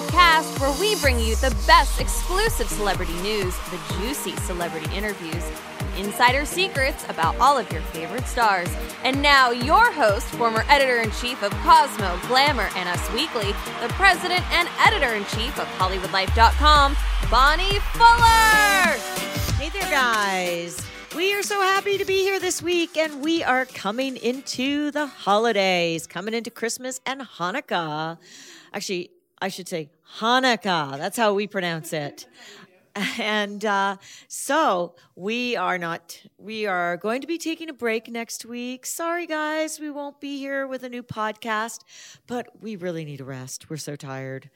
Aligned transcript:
Cast 0.00 0.58
where 0.58 0.72
we 0.80 0.96
bring 1.00 1.20
you 1.20 1.36
the 1.36 1.54
best 1.66 2.00
exclusive 2.00 2.68
celebrity 2.68 3.14
news, 3.22 3.54
the 3.70 3.78
juicy 3.98 4.34
celebrity 4.38 4.92
interviews, 4.94 5.44
and 5.78 6.06
insider 6.06 6.44
secrets 6.44 7.04
about 7.08 7.36
all 7.36 7.56
of 7.56 7.70
your 7.70 7.82
favorite 7.82 8.26
stars. 8.26 8.68
And 9.04 9.22
now, 9.22 9.50
your 9.50 9.92
host, 9.92 10.26
former 10.26 10.64
editor 10.68 10.98
in 10.98 11.10
chief 11.12 11.42
of 11.42 11.52
Cosmo, 11.62 12.18
Glamour, 12.26 12.68
and 12.76 12.88
Us 12.88 13.12
Weekly, 13.12 13.52
the 13.80 13.88
president 13.90 14.42
and 14.52 14.68
editor 14.80 15.14
in 15.14 15.24
chief 15.26 15.58
of 15.58 15.66
HollywoodLife.com, 15.78 16.96
Bonnie 17.30 17.78
Fuller. 17.92 18.98
Hey 19.58 19.68
there, 19.70 19.90
guys. 19.90 20.84
We 21.14 21.32
are 21.34 21.44
so 21.44 21.60
happy 21.60 21.96
to 21.98 22.04
be 22.04 22.22
here 22.22 22.40
this 22.40 22.60
week, 22.60 22.96
and 22.96 23.22
we 23.22 23.44
are 23.44 23.66
coming 23.66 24.16
into 24.16 24.90
the 24.90 25.06
holidays, 25.06 26.08
coming 26.08 26.34
into 26.34 26.50
Christmas 26.50 27.00
and 27.06 27.20
Hanukkah. 27.20 28.18
Actually, 28.72 29.10
I 29.44 29.48
should 29.48 29.68
say 29.68 29.90
Hanukkah. 30.20 30.96
That's 30.96 31.18
how 31.18 31.34
we 31.34 31.46
pronounce 31.46 31.92
it. 31.92 32.26
And 33.20 33.62
uh, 33.62 33.96
so 34.26 34.94
we 35.16 35.54
are 35.54 35.76
not, 35.76 36.18
we 36.38 36.64
are 36.64 36.96
going 36.96 37.20
to 37.20 37.26
be 37.26 37.36
taking 37.36 37.68
a 37.68 37.74
break 37.74 38.08
next 38.08 38.46
week. 38.46 38.86
Sorry, 38.86 39.26
guys, 39.26 39.78
we 39.78 39.90
won't 39.90 40.18
be 40.18 40.38
here 40.38 40.66
with 40.66 40.82
a 40.82 40.88
new 40.88 41.02
podcast, 41.02 41.80
but 42.26 42.62
we 42.62 42.76
really 42.76 43.04
need 43.04 43.20
a 43.20 43.24
rest. 43.24 43.68
We're 43.68 43.76
so 43.76 43.96
tired. 43.96 44.48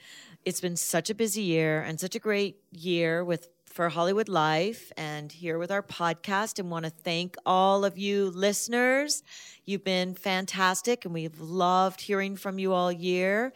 It's 0.46 0.62
been 0.62 0.76
such 0.76 1.10
a 1.10 1.14
busy 1.14 1.42
year 1.42 1.82
and 1.82 2.00
such 2.00 2.14
a 2.14 2.18
great 2.18 2.56
year 2.72 3.22
with 3.22 3.50
for 3.78 3.90
Hollywood 3.90 4.28
Life 4.28 4.90
and 4.96 5.30
here 5.30 5.56
with 5.56 5.70
our 5.70 5.84
podcast 5.84 6.58
and 6.58 6.68
want 6.68 6.84
to 6.84 6.90
thank 6.90 7.36
all 7.46 7.84
of 7.84 7.96
you 7.96 8.28
listeners. 8.30 9.22
You've 9.66 9.84
been 9.84 10.14
fantastic 10.14 11.04
and 11.04 11.14
we've 11.14 11.40
loved 11.40 12.00
hearing 12.00 12.34
from 12.34 12.58
you 12.58 12.72
all 12.72 12.90
year. 12.90 13.52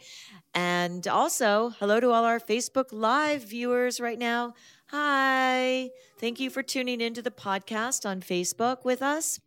And 0.55 1.05
also, 1.09 1.73
hello 1.77 1.99
to 1.99 2.11
all 2.11 2.23
our 2.23 2.39
Facebook 2.39 2.93
Live 2.93 3.43
viewers 3.43 3.99
right 3.99 4.17
now. 4.17 4.53
Hi. 4.91 5.89
Thank 6.19 6.39
you 6.39 6.49
for 6.49 6.63
tuning 6.63 7.01
into 7.01 7.21
the 7.21 7.29
podcast 7.29 8.09
on 8.09 8.21
Facebook 8.21 8.85
with 8.85 9.01
us. 9.01 9.41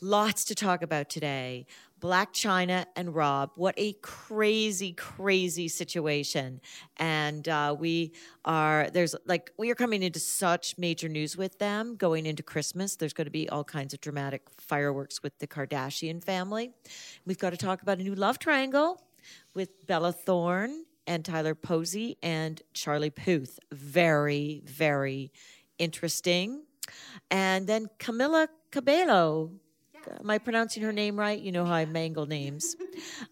Lots 0.00 0.44
to 0.44 0.54
talk 0.54 0.82
about 0.82 1.10
today. 1.10 1.66
Blac 2.02 2.32
Chyna 2.32 2.86
and 2.96 3.14
Rob. 3.14 3.52
What 3.54 3.74
a 3.76 3.92
crazy, 4.02 4.92
crazy 4.92 5.68
situation. 5.68 6.60
And 6.96 7.48
uh, 7.48 7.76
we 7.78 8.12
are, 8.44 8.90
there's 8.92 9.14
like, 9.24 9.52
we 9.56 9.70
are 9.70 9.76
coming 9.76 10.02
into 10.02 10.18
such 10.18 10.76
major 10.76 11.08
news 11.08 11.36
with 11.36 11.60
them 11.60 11.94
going 11.94 12.26
into 12.26 12.42
Christmas. 12.42 12.96
There's 12.96 13.12
going 13.12 13.26
to 13.26 13.30
be 13.30 13.48
all 13.48 13.62
kinds 13.62 13.94
of 13.94 14.00
dramatic 14.00 14.42
fireworks 14.58 15.22
with 15.22 15.38
the 15.38 15.46
Kardashian 15.46 16.24
family. 16.24 16.72
We've 17.24 17.38
got 17.38 17.50
to 17.50 17.56
talk 17.56 17.82
about 17.82 18.00
a 18.00 18.02
new 18.02 18.16
love 18.16 18.40
triangle 18.40 19.00
with 19.54 19.86
Bella 19.86 20.12
Thorne 20.12 20.84
and 21.06 21.24
Tyler 21.24 21.54
Posey 21.54 22.18
and 22.20 22.60
Charlie 22.74 23.10
Puth. 23.10 23.60
Very, 23.70 24.62
very 24.64 25.30
interesting. 25.78 26.64
And 27.30 27.68
then 27.68 27.86
Camila 28.00 28.48
Cabello. 28.72 29.52
Am 30.20 30.30
I 30.30 30.38
pronouncing 30.38 30.82
her 30.82 30.92
name 30.92 31.18
right? 31.18 31.38
You 31.38 31.52
know 31.52 31.64
how 31.64 31.74
I 31.74 31.84
mangle 31.86 32.26
names. 32.26 32.76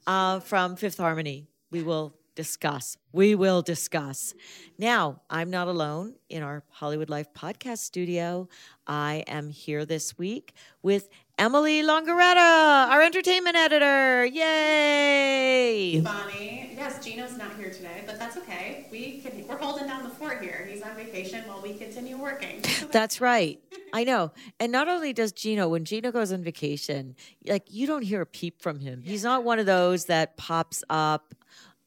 Uh, 0.06 0.40
from 0.40 0.76
Fifth 0.76 0.98
Harmony. 0.98 1.46
We 1.70 1.82
will 1.82 2.14
discuss. 2.34 2.96
We 3.12 3.34
will 3.34 3.62
discuss. 3.62 4.34
Now, 4.78 5.20
I'm 5.28 5.50
not 5.50 5.68
alone 5.68 6.14
in 6.28 6.42
our 6.42 6.64
Hollywood 6.70 7.10
Life 7.10 7.32
podcast 7.34 7.78
studio. 7.78 8.48
I 8.86 9.24
am 9.26 9.50
here 9.50 9.84
this 9.84 10.16
week 10.16 10.54
with 10.82 11.08
Emily 11.40 11.82
Longeretta, 11.82 12.90
our 12.90 13.00
entertainment 13.00 13.56
editor. 13.56 14.26
Yay! 14.26 15.98
Bonnie. 16.02 16.72
Yes, 16.76 17.02
Gino's 17.02 17.38
not 17.38 17.56
here 17.56 17.70
today, 17.70 18.02
but 18.04 18.18
that's 18.18 18.36
okay. 18.36 18.86
We 18.90 19.22
can 19.22 19.48
we're 19.48 19.56
holding 19.56 19.86
down 19.86 20.02
the 20.02 20.10
fort 20.10 20.42
here. 20.42 20.68
He's 20.70 20.82
on 20.82 20.94
vacation 20.94 21.42
while 21.48 21.62
we 21.62 21.72
continue 21.72 22.18
working. 22.18 22.62
That's 22.92 23.22
right. 23.22 23.58
I 23.94 24.04
know. 24.04 24.32
And 24.60 24.70
not 24.70 24.88
only 24.88 25.14
does 25.14 25.32
Gino, 25.32 25.68
when 25.68 25.86
Gino 25.86 26.12
goes 26.12 26.30
on 26.30 26.42
vacation, 26.42 27.16
like 27.46 27.64
you 27.70 27.86
don't 27.86 28.02
hear 28.02 28.20
a 28.20 28.26
peep 28.26 28.60
from 28.60 28.80
him. 28.80 29.02
He's 29.02 29.24
not 29.24 29.42
one 29.42 29.58
of 29.58 29.64
those 29.64 30.04
that 30.06 30.36
pops 30.36 30.84
up 30.90 31.34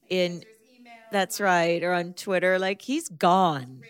in 0.10 0.44
That's 1.12 1.40
right, 1.40 1.84
or 1.84 1.94
on 1.94 2.14
Twitter 2.14 2.58
like 2.58 2.82
he's 2.82 3.08
gone. 3.08 3.82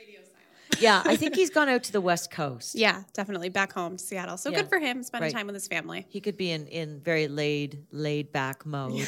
Yeah, 0.80 1.02
I 1.06 1.16
think 1.16 1.36
he's 1.36 1.50
gone 1.58 1.70
out 1.70 1.84
to 1.84 1.92
the 1.92 2.02
West 2.02 2.32
Coast. 2.32 2.76
Yeah, 2.76 3.04
definitely 3.14 3.50
back 3.50 3.74
home 3.74 3.98
to 3.98 4.04
Seattle. 4.04 4.38
So 4.38 4.50
Yeah. 4.50 4.58
good 4.62 4.70
for 4.70 4.80
him, 4.80 5.04
spending 5.04 5.28
Right. 5.28 5.34
time 5.34 5.48
with 5.48 5.56
his 5.56 5.68
family. 5.68 6.06
He 6.10 6.20
could 6.22 6.38
be 6.38 6.52
in 6.52 6.68
in 6.68 7.00
very 7.02 7.28
laid 7.28 7.84
laid 7.92 8.32
back 8.32 8.66
mode. 8.66 9.08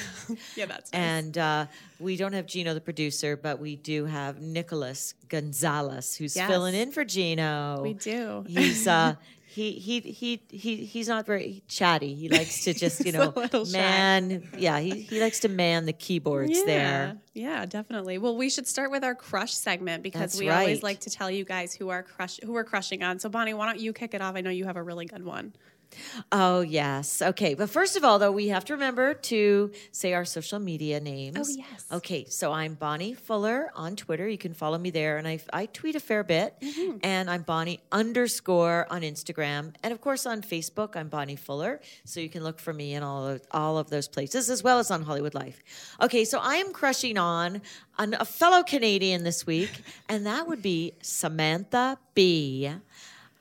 Yeah, 0.56 0.66
that's 0.68 0.92
nice. 0.92 1.02
And 1.02 1.38
uh, 1.38 1.66
we 2.00 2.18
don't 2.18 2.34
have 2.34 2.46
Gino, 2.46 2.74
the 2.74 2.82
producer, 2.82 3.36
but 3.38 3.60
we 3.60 3.76
do 3.76 4.06
have 4.06 4.40
Nicholas 4.42 5.14
Gonzalez, 5.30 6.16
who's 6.16 6.36
Yes. 6.36 6.50
filling 6.50 6.76
in 6.76 6.92
for 6.92 7.04
Gino. 7.06 7.80
We 7.82 7.94
do. 7.94 8.44
He's 8.48 8.88
uh, 8.88 9.16
he 9.56 9.72
he 9.72 10.02
he 10.02 10.42
he 10.50 10.76
he's 10.86 11.08
not 11.08 11.26
very 11.26 11.64
chatty. 11.70 12.14
He 12.14 12.28
likes 12.28 12.66
to 12.66 12.74
just 12.84 13.06
you 13.06 13.14
know 13.14 13.34
shy. 13.52 13.64
man. 13.72 14.50
Yeah, 14.58 14.80
he 14.80 15.00
he 15.02 15.22
likes 15.22 15.40
to 15.42 15.48
man 15.50 15.86
the 15.86 15.94
keyboards 15.94 16.66
there. 16.66 17.16
Yeah, 17.34 17.66
definitely. 17.66 18.18
Well, 18.18 18.36
we 18.36 18.50
should 18.50 18.68
start 18.68 18.92
with 18.92 19.06
our 19.06 19.16
crush 19.16 19.54
segment 19.54 20.04
because 20.04 20.22
That's 20.34 20.40
we 20.40 20.50
right. 20.50 20.60
always 20.60 20.84
like 20.84 21.00
to 21.02 21.10
tell 21.10 21.32
you 21.32 21.46
guys 21.46 21.74
who 21.74 21.88
are 21.88 22.04
crush 22.04 22.38
who 22.44 22.52
we're 22.52 22.66
crushing 22.66 23.02
on. 23.02 23.20
So 23.20 23.30
Bonnie, 23.30 23.54
why 23.54 23.66
don't 23.68 23.80
you 23.80 23.94
kick 23.94 24.14
it 24.14 24.22
off? 24.22 24.36
I 24.36 24.42
know 24.42 24.50
you 24.50 24.66
have 24.66 24.76
a 24.76 24.84
really 24.84 25.06
good 25.06 25.24
one. 25.24 25.54
Oh 26.32 26.62
yes. 26.62 27.22
Okay, 27.22 27.54
but 27.54 27.70
first 27.70 27.96
of 27.96 28.04
all, 28.04 28.20
though, 28.20 28.32
we 28.32 28.48
have 28.50 28.66
to 28.66 28.74
remember 28.74 29.14
to 29.14 29.72
say 29.92 30.14
our 30.14 30.26
social 30.26 30.60
media 30.60 31.00
names. 31.00 31.38
Oh, 31.38 31.56
yes. 31.58 31.86
Okay, 31.92 32.26
so 32.26 32.52
I'm 32.52 32.76
Bonnie 32.76 33.14
Fuller 33.14 33.72
on 33.76 33.96
Twitter. 33.96 34.28
You 34.28 34.38
can 34.38 34.54
follow 34.54 34.78
me 34.78 34.90
there, 34.90 35.18
and 35.18 35.28
I 35.28 35.40
I 35.54 35.68
tweet 35.68 35.96
a 35.96 36.00
fair 36.00 36.24
bit. 36.24 36.56
Mm-hmm. 36.62 36.98
And 37.04 37.30
I'm 37.30 37.44
Bonnie 37.44 37.82
underscore 37.92 38.88
on 38.90 39.02
Instagram, 39.02 39.74
and 39.84 39.94
of 39.94 40.02
course 40.02 40.26
on 40.26 40.42
Facebook. 40.42 40.96
I'm 40.96 41.10
Bonnie 41.10 41.36
Fuller, 41.36 41.82
so 42.04 42.20
you 42.20 42.30
can 42.30 42.44
look 42.44 42.60
for 42.60 42.74
me 42.74 42.94
in 42.94 43.04
all 43.04 43.28
of, 43.28 43.42
all 43.52 43.78
of 43.78 43.90
those 43.90 44.08
places 44.08 44.50
as 44.50 44.64
well 44.64 44.80
as 44.80 44.92
on 44.92 45.04
Hollywood 45.04 45.34
Life. 45.34 45.64
Okay, 46.02 46.26
so 46.26 46.40
I 46.40 46.56
am 46.56 46.74
crushing 46.74 47.18
on 47.18 47.62
on 47.98 48.14
a 48.14 48.26
fellow 48.26 48.64
Canadian 48.64 49.24
this 49.24 49.46
week, 49.46 49.72
and 50.10 50.26
that 50.26 50.48
would 50.48 50.62
be 50.62 50.94
Samantha 51.02 51.98
Bee 52.14 52.72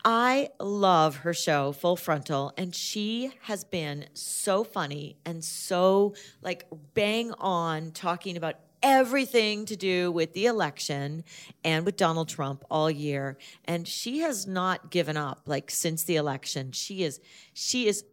I 0.07 0.49
love 0.59 1.17
her 1.17 1.33
show, 1.33 1.71
Full 1.71 1.95
Frontal, 1.95 2.53
and 2.57 2.75
she 2.75 3.31
has 3.41 3.63
been 3.63 4.05
so 4.13 4.63
funny 4.63 5.17
and 5.25 5.43
so 5.43 6.13
like 6.43 6.67
bang 6.93 7.31
on 7.39 7.89
talking 7.89 8.37
about 8.37 8.57
everything 8.83 9.65
to 9.65 9.75
do 9.75 10.11
with 10.11 10.33
the 10.33 10.45
election 10.45 11.23
and 11.63 11.87
with 11.87 11.97
Donald 11.97 12.29
Trump 12.29 12.63
all 12.69 12.91
year. 12.91 13.35
And 13.65 13.87
she 13.87 14.19
has 14.19 14.45
not 14.45 14.91
given 14.91 15.17
up 15.17 15.41
like 15.47 15.71
since 15.71 16.03
the 16.03 16.17
election. 16.17 16.71
She 16.71 17.01
is 17.01 17.19
she 17.57 17.87
is 17.87 18.03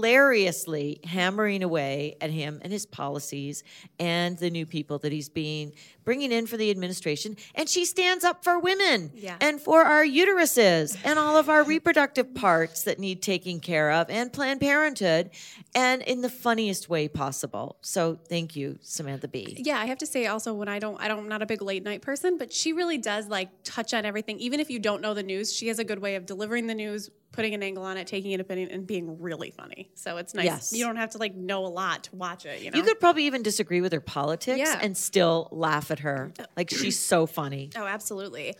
hilariously 0.00 1.00
hammering 1.04 1.62
away 1.62 2.16
at 2.20 2.30
him 2.30 2.58
and 2.62 2.72
his 2.72 2.86
policies 2.86 3.62
and 3.98 4.38
the 4.38 4.48
new 4.50 4.64
people 4.64 4.98
that 5.00 5.12
he's 5.12 5.28
being 5.28 5.72
bringing 6.04 6.30
in 6.32 6.46
for 6.46 6.56
the 6.56 6.70
administration. 6.70 7.36
And 7.54 7.68
she 7.68 7.84
stands 7.84 8.24
up 8.24 8.42
for 8.44 8.58
women 8.58 9.10
Yeah. 9.14 9.36
and 9.40 9.60
for 9.60 9.82
our 9.82 10.04
uteruses 10.04 10.96
and 11.04 11.18
all 11.18 11.36
of 11.36 11.48
our 11.50 11.62
reproductive 11.64 12.34
parts 12.34 12.84
that 12.84 12.98
need 12.98 13.20
taking 13.22 13.60
care 13.60 13.90
of 13.90 14.08
and 14.08 14.32
Planned 14.32 14.60
Parenthood 14.60 15.30
and 15.74 16.00
in 16.02 16.22
the 16.22 16.30
funniest 16.30 16.88
way 16.88 17.06
possible. 17.08 17.76
So 17.82 18.18
thank 18.28 18.56
you, 18.56 18.78
Samantha 18.82 19.28
Bee 19.28 19.56
Yeah, 19.58 19.78
I 19.78 19.86
have 19.86 19.98
to 19.98 20.06
say 20.06 20.26
also 20.26 20.54
when 20.54 20.68
I 20.68 20.78
don't 20.78 20.98
I 21.02 21.08
don't 21.08 21.18
I'm 21.18 21.28
not 21.28 21.42
a 21.42 21.46
big 21.46 21.60
late 21.60 21.82
night 21.82 22.00
person, 22.02 22.38
but 22.38 22.50
she 22.52 22.72
really 22.72 22.98
does 22.98 23.26
like 23.28 23.50
touch 23.64 23.92
on 23.92 24.04
everything. 24.06 24.38
Even 24.38 24.60
if 24.60 24.70
you 24.70 24.78
don't 24.78 25.02
know 25.02 25.12
the 25.12 25.22
news, 25.22 25.52
she 25.52 25.68
has 25.68 25.78
a 25.78 25.84
good 25.84 25.98
way 25.98 26.14
of 26.14 26.24
delivering 26.24 26.66
the 26.66 26.74
news, 26.74 27.10
putting 27.36 27.54
an 27.54 27.62
angle 27.62 27.84
on 27.84 27.96
it, 27.96 28.06
taking 28.06 28.34
an 28.34 28.40
opinion, 28.40 28.70
and 28.72 28.86
being 28.86 29.20
really 29.20 29.50
funny. 29.50 29.90
So 29.94 30.16
it's 30.16 30.34
nice. 30.34 30.44
Yes. 30.46 30.72
You 30.72 30.84
don't 30.84 30.96
have 30.96 31.10
to 31.10 31.18
like 31.18 31.36
know 31.36 31.64
a 31.64 31.68
lot 31.68 32.04
to 32.04 32.16
watch 32.16 32.46
it. 32.46 32.62
You 32.62 32.70
know. 32.72 32.78
You 32.78 32.82
could 32.82 32.98
probably 32.98 33.24
even 33.26 33.42
disagree 33.42 33.80
with 33.80 33.92
her 33.92 34.00
politics 34.00 34.58
Yeah. 34.58 34.78
and 34.82 34.96
still 34.96 35.48
laugh 35.52 35.90
at 35.90 36.00
her. 36.00 36.32
Uh, 36.38 36.44
like 36.56 36.70
she's 36.70 36.98
so 36.98 37.26
funny. 37.26 37.70
Oh, 37.76 37.84
absolutely. 37.84 38.54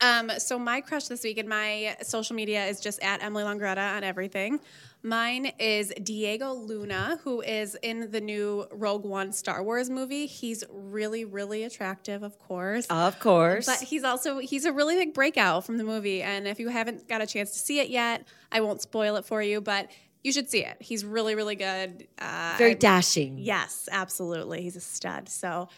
Um, 0.00 0.30
so 0.38 0.58
my 0.58 0.80
crush 0.80 1.08
this 1.08 1.22
week, 1.22 1.38
and 1.38 1.48
my 1.48 1.96
social 2.02 2.34
media 2.34 2.66
is 2.66 2.80
just 2.80 3.02
at 3.02 3.22
Emily 3.22 3.44
Longeretta 3.44 3.96
on 3.96 4.04
everything. 4.04 4.60
Mine 5.02 5.52
is 5.58 5.92
Diego 6.02 6.52
Luna, 6.52 7.18
who 7.22 7.40
is 7.40 7.74
in 7.82 8.10
the 8.10 8.20
new 8.20 8.66
Rogue 8.70 9.04
One 9.04 9.32
Star 9.32 9.62
Wars 9.62 9.88
movie. 9.88 10.26
He's 10.26 10.62
really, 10.70 11.24
really 11.24 11.64
attractive, 11.64 12.22
of 12.22 12.38
course. 12.38 12.86
Of 12.90 13.18
course. 13.18 13.66
But 13.66 13.80
he's 13.80 14.04
also 14.04 14.38
he's 14.38 14.64
a 14.66 14.72
really 14.72 14.96
big 14.96 15.14
breakout 15.14 15.64
from 15.64 15.78
the 15.78 15.84
movie, 15.84 16.22
and 16.22 16.46
if 16.46 16.58
you 16.60 16.68
haven't 16.68 17.08
got 17.08 17.22
a 17.22 17.26
chance 17.26 17.52
to 17.52 17.58
see 17.58 17.80
it 17.80 17.88
yet, 17.88 18.26
I 18.52 18.60
won't 18.60 18.82
spoil 18.82 19.16
it 19.16 19.24
for 19.24 19.42
you, 19.42 19.60
but 19.60 19.90
you 20.22 20.32
should 20.32 20.50
see 20.50 20.64
it. 20.64 20.76
He's 20.80 21.02
really, 21.04 21.34
really 21.34 21.56
good. 21.56 22.06
Uh, 22.18 22.54
Very 22.58 22.72
I- 22.72 22.74
dashing. 22.74 23.38
Yes, 23.38 23.88
absolutely. 23.90 24.62
He's 24.62 24.76
a 24.76 24.80
stud. 24.80 25.30
So 25.30 25.68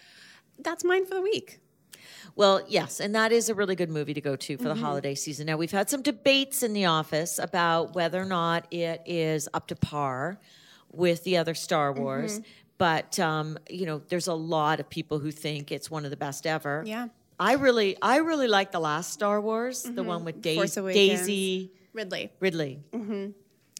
that's 0.58 0.82
mine 0.84 1.06
for 1.06 1.14
the 1.14 1.22
week. 1.22 1.60
Well, 2.34 2.62
yes, 2.66 2.98
and 3.00 3.14
that 3.14 3.30
is 3.32 3.48
a 3.50 3.54
really 3.54 3.74
good 3.74 3.90
movie 3.90 4.14
to 4.14 4.20
go 4.20 4.36
to 4.36 4.56
for 4.56 4.64
Mm-hmm. 4.64 4.74
the 4.80 4.84
holiday 4.86 5.14
season. 5.14 5.46
Now, 5.46 5.56
we've 5.58 5.70
had 5.70 5.90
some 5.90 6.00
debates 6.02 6.62
in 6.62 6.72
the 6.72 6.86
office 6.86 7.38
about 7.38 7.94
whether 7.94 8.20
or 8.20 8.24
not 8.24 8.66
it 8.72 9.02
is 9.06 9.48
up 9.52 9.66
to 9.68 9.76
par 9.76 10.38
with 10.90 11.24
the 11.24 11.36
other 11.36 11.54
Star 11.54 11.92
Wars. 11.92 12.34
Mm-hmm. 12.40 12.48
But 12.78 13.18
um, 13.20 13.58
you 13.70 13.86
know, 13.86 14.00
there's 14.08 14.26
a 14.28 14.34
lot 14.34 14.80
of 14.80 14.88
people 14.88 15.18
who 15.18 15.30
think 15.30 15.70
it's 15.70 15.90
one 15.90 16.04
of 16.04 16.10
the 16.10 16.16
best 16.16 16.46
ever. 16.46 16.82
Yeah. 16.86 17.08
I 17.38 17.54
really, 17.54 17.96
I 18.00 18.16
really 18.18 18.48
like 18.48 18.72
the 18.72 18.80
last 18.80 19.12
Star 19.12 19.40
Wars, 19.40 19.82
the 19.82 20.02
one 20.02 20.24
with 20.24 20.36
Mm-hmm. 20.42 20.88
Daisy, 20.92 21.70
Ridley. 21.92 22.30
Ridley. 22.40 22.80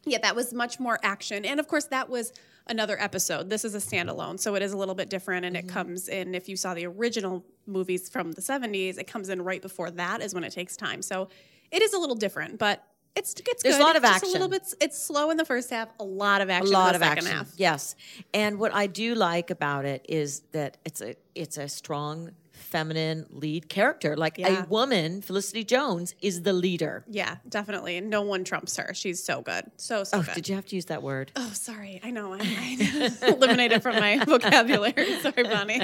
Yeah, 0.04 0.18
that 0.22 0.34
was 0.36 0.52
much 0.52 0.78
more 0.80 0.98
action. 1.02 1.44
And 1.44 1.58
of 1.60 1.68
course, 1.68 1.84
that 1.86 2.08
was 2.08 2.32
another 2.66 3.00
episode. 3.00 3.50
This 3.50 3.64
is 3.64 3.74
a 3.74 3.78
standalone, 3.78 4.38
so 4.38 4.54
it 4.54 4.62
is 4.62 4.72
a 4.72 4.76
little 4.76 4.94
bit 4.94 5.10
different. 5.10 5.44
And 5.44 5.56
it 5.56 5.66
mm-hmm. 5.66 5.74
comes 5.74 6.08
in, 6.08 6.34
if 6.34 6.48
you 6.48 6.56
saw 6.56 6.74
the 6.74 6.86
original 6.86 7.44
movies 7.66 8.08
from 8.08 8.32
the 8.32 8.40
70s, 8.40 8.98
it 8.98 9.06
comes 9.06 9.28
in 9.28 9.42
right 9.42 9.62
before 9.62 9.90
that, 9.92 10.20
is 10.22 10.34
when 10.34 10.44
it 10.44 10.52
takes 10.52 10.76
time. 10.76 11.02
So 11.02 11.28
it 11.70 11.82
is 11.82 11.92
a 11.92 11.98
little 11.98 12.16
different, 12.16 12.58
but 12.58 12.84
it's, 13.14 13.34
it's 13.46 13.62
There's 13.62 13.76
good. 13.76 13.82
a 13.82 13.84
lot 13.84 13.96
of 13.96 14.04
It's 14.04 14.20
just 14.20 14.24
A 14.24 14.28
little 14.28 14.48
bit, 14.48 14.74
it's 14.80 14.98
slow 14.98 15.30
in 15.30 15.36
the 15.36 15.44
first 15.44 15.70
half, 15.70 15.88
a 16.00 16.04
lot 16.04 16.40
of 16.40 16.48
action 16.48 16.74
a 16.74 16.78
lot 16.78 16.94
in 16.94 17.02
of 17.02 17.06
second 17.06 17.26
action. 17.26 17.38
half. 17.38 17.52
Yes, 17.56 17.94
and 18.32 18.58
what 18.58 18.74
I 18.74 18.86
do 18.86 19.14
like 19.14 19.50
about 19.50 19.84
it 19.84 20.06
is 20.08 20.40
that 20.52 20.78
it's 20.84 21.02
a 21.02 21.14
it's 21.34 21.58
a 21.58 21.68
strong 21.68 22.30
feminine 22.62 23.26
lead 23.30 23.68
character. 23.68 24.16
Like 24.16 24.38
Yeah. 24.38 24.64
a 24.64 24.66
woman, 24.66 25.20
Felicity 25.22 25.64
Jones 25.64 26.14
is 26.22 26.42
the 26.42 26.52
leader. 26.52 27.04
Yeah, 27.08 27.36
definitely. 27.48 27.96
And 27.96 28.08
no 28.10 28.22
one 28.22 28.44
trumps 28.44 28.76
her. 28.76 28.94
She's 28.94 29.22
so 29.22 29.42
good. 29.42 29.70
So, 29.76 30.04
so 30.04 30.18
Oh, 30.18 30.22
good. 30.22 30.34
did 30.34 30.48
you 30.48 30.54
have 30.54 30.66
to 30.66 30.76
use 30.76 30.86
that 30.86 31.02
word? 31.02 31.32
Oh, 31.36 31.50
sorry. 31.52 32.00
I 32.02 32.10
know. 32.10 32.32
I, 32.34 32.38
I 32.40 33.26
eliminated 33.28 33.82
from 33.82 33.96
my 33.96 34.24
vocabulary. 34.24 34.92
Sorry, 35.20 35.42
Bonnie. 35.44 35.80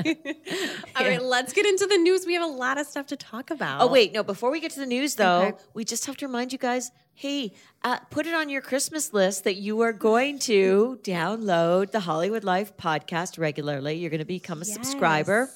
All 0.96 1.04
right, 1.04 1.22
let's 1.22 1.52
get 1.52 1.66
into 1.66 1.86
the 1.86 1.98
news. 1.98 2.26
We 2.26 2.34
have 2.34 2.42
a 2.42 2.46
lot 2.52 2.78
of 2.78 2.86
stuff 2.86 3.06
to 3.08 3.16
talk 3.16 3.50
about. 3.50 3.80
Oh 3.82 3.86
wait, 3.86 4.12
no. 4.12 4.22
Before 4.22 4.50
we 4.50 4.60
get 4.60 4.72
to 4.72 4.80
the 4.80 4.86
news, 4.86 5.14
though, 5.16 5.42
Okay. 5.48 5.56
we 5.75 5.84
just 5.84 6.06
have 6.06 6.16
to 6.19 6.26
remind 6.26 6.52
you 6.52 6.58
guys: 6.58 6.90
hey, 7.14 7.52
uh, 7.82 7.98
put 8.10 8.26
it 8.26 8.34
on 8.34 8.48
your 8.48 8.60
Christmas 8.62 9.12
list 9.12 9.44
that 9.44 9.56
you 9.56 9.80
are 9.80 9.92
going 9.92 10.38
to 10.40 10.98
download 11.02 11.90
the 11.90 12.00
Hollywood 12.00 12.44
Life 12.44 12.76
podcast 12.76 13.38
regularly. 13.38 13.94
You're 13.94 14.10
going 14.10 14.19
to 14.20 14.25
become 14.25 14.62
a 14.62 14.64
subscriber, 14.64 15.50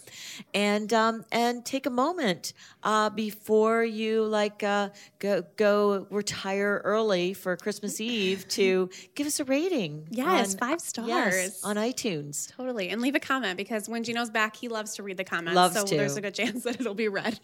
and 0.54 0.92
um, 0.92 1.24
and 1.32 1.64
take 1.64 1.86
a 1.86 1.90
moment 1.90 2.52
uh, 2.82 3.10
before 3.10 3.84
you 3.84 4.24
like 4.24 4.62
uh, 4.62 4.88
go 5.18 5.42
go 5.56 6.06
retire 6.10 6.80
early 6.84 7.34
for 7.34 7.56
Christmas 7.56 8.00
Eve 8.00 8.46
to 8.58 8.90
give 9.14 9.26
us 9.26 9.40
a 9.40 9.44
rating. 9.44 10.06
Yes, 10.10 10.52
on- 10.54 10.58
five 10.58 10.70
yes, 10.72 10.84
stars. 10.84 11.60
on 11.64 11.76
iTunes. 11.76 12.54
Totally. 12.56 12.88
And 12.90 13.00
leave 13.00 13.14
a 13.14 13.20
comment 13.20 13.56
because 13.56 13.88
when 13.88 14.04
Gino's 14.04 14.30
back, 14.30 14.56
he 14.56 14.68
loves 14.68 14.94
to 14.96 15.02
read 15.02 15.16
the 15.16 15.24
comments. 15.24 15.54
Loves 15.56 15.74
so 15.76 15.84
to. 15.84 15.96
there's 15.96 16.16
a 16.16 16.20
good 16.20 16.34
chance 16.34 16.62
that 16.64 16.80
it'll 16.80 16.94
be 16.94 17.08
read. 17.08 17.38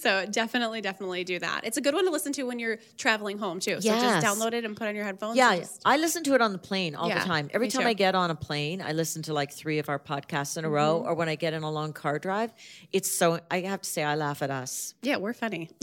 so 0.00 0.26
definitely, 0.26 0.80
definitely 0.80 1.24
do 1.24 1.38
that. 1.38 1.62
It's 1.64 1.76
a 1.76 1.80
good 1.80 1.94
one 1.94 2.04
to 2.04 2.10
listen 2.10 2.32
to 2.34 2.42
when 2.44 2.58
you're 2.58 2.78
traveling 2.96 3.38
home, 3.38 3.60
too. 3.60 3.80
So 3.80 3.88
Yes. 3.88 4.22
just 4.22 4.26
download 4.26 4.52
it 4.52 4.64
and 4.64 4.76
put 4.76 4.88
on 4.88 4.94
your 4.94 5.04
headphones. 5.04 5.36
Yeah, 5.36 5.56
just- 5.58 5.82
I 5.84 5.96
listen 5.96 6.24
to 6.24 6.34
it 6.34 6.40
on 6.42 6.52
the 6.52 6.58
plane 6.58 6.94
all 6.94 7.08
Yeah, 7.08 7.20
the 7.20 7.24
time. 7.24 7.48
Every 7.52 7.68
time 7.68 7.82
too. 7.82 7.88
I 7.88 7.92
get 7.92 8.14
on 8.14 8.30
a 8.30 8.34
plane, 8.34 8.82
I 8.82 8.92
listen 8.92 9.22
to 9.22 9.32
like 9.32 9.52
three 9.52 9.78
of 9.78 9.88
our 9.88 9.98
podcasts 9.98 10.56
in 10.56 10.64
a 10.64 10.68
row, 10.70 10.98
Mm-hmm. 11.00 11.08
or 11.08 11.14
when 11.14 11.28
I 11.28 11.34
get 11.34 11.52
in 11.54 11.62
a 11.62 11.70
long 11.70 11.87
car 11.92 12.18
drive. 12.18 12.52
It's 12.92 13.10
so 13.10 13.40
I 13.50 13.60
have 13.60 13.82
to 13.82 13.88
say 13.88 14.02
I 14.04 14.14
laugh 14.14 14.42
at 14.42 14.50
us. 14.50 14.94
yeah, 15.02 15.16
we're 15.16 15.32
funny. 15.34 15.70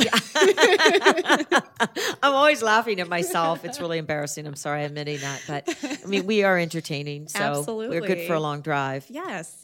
I'm 2.24 2.34
always 2.34 2.62
laughing 2.62 3.00
at 3.00 3.08
myself. 3.10 3.66
It's 3.66 3.80
really 3.80 3.98
embarrassing. 3.98 4.46
I'm 4.48 4.56
sorry 4.56 4.82
I'm 4.82 4.88
admitting 4.88 5.20
that, 5.20 5.42
but 5.48 6.00
I 6.04 6.08
mean 6.08 6.26
we 6.26 6.44
are 6.44 6.58
entertaining, 6.58 7.28
so 7.28 7.64
we're 7.68 8.02
good 8.02 8.28
for 8.28 8.34
a 8.34 8.40
long 8.40 8.62
drive. 8.62 9.06
yes. 9.10 9.62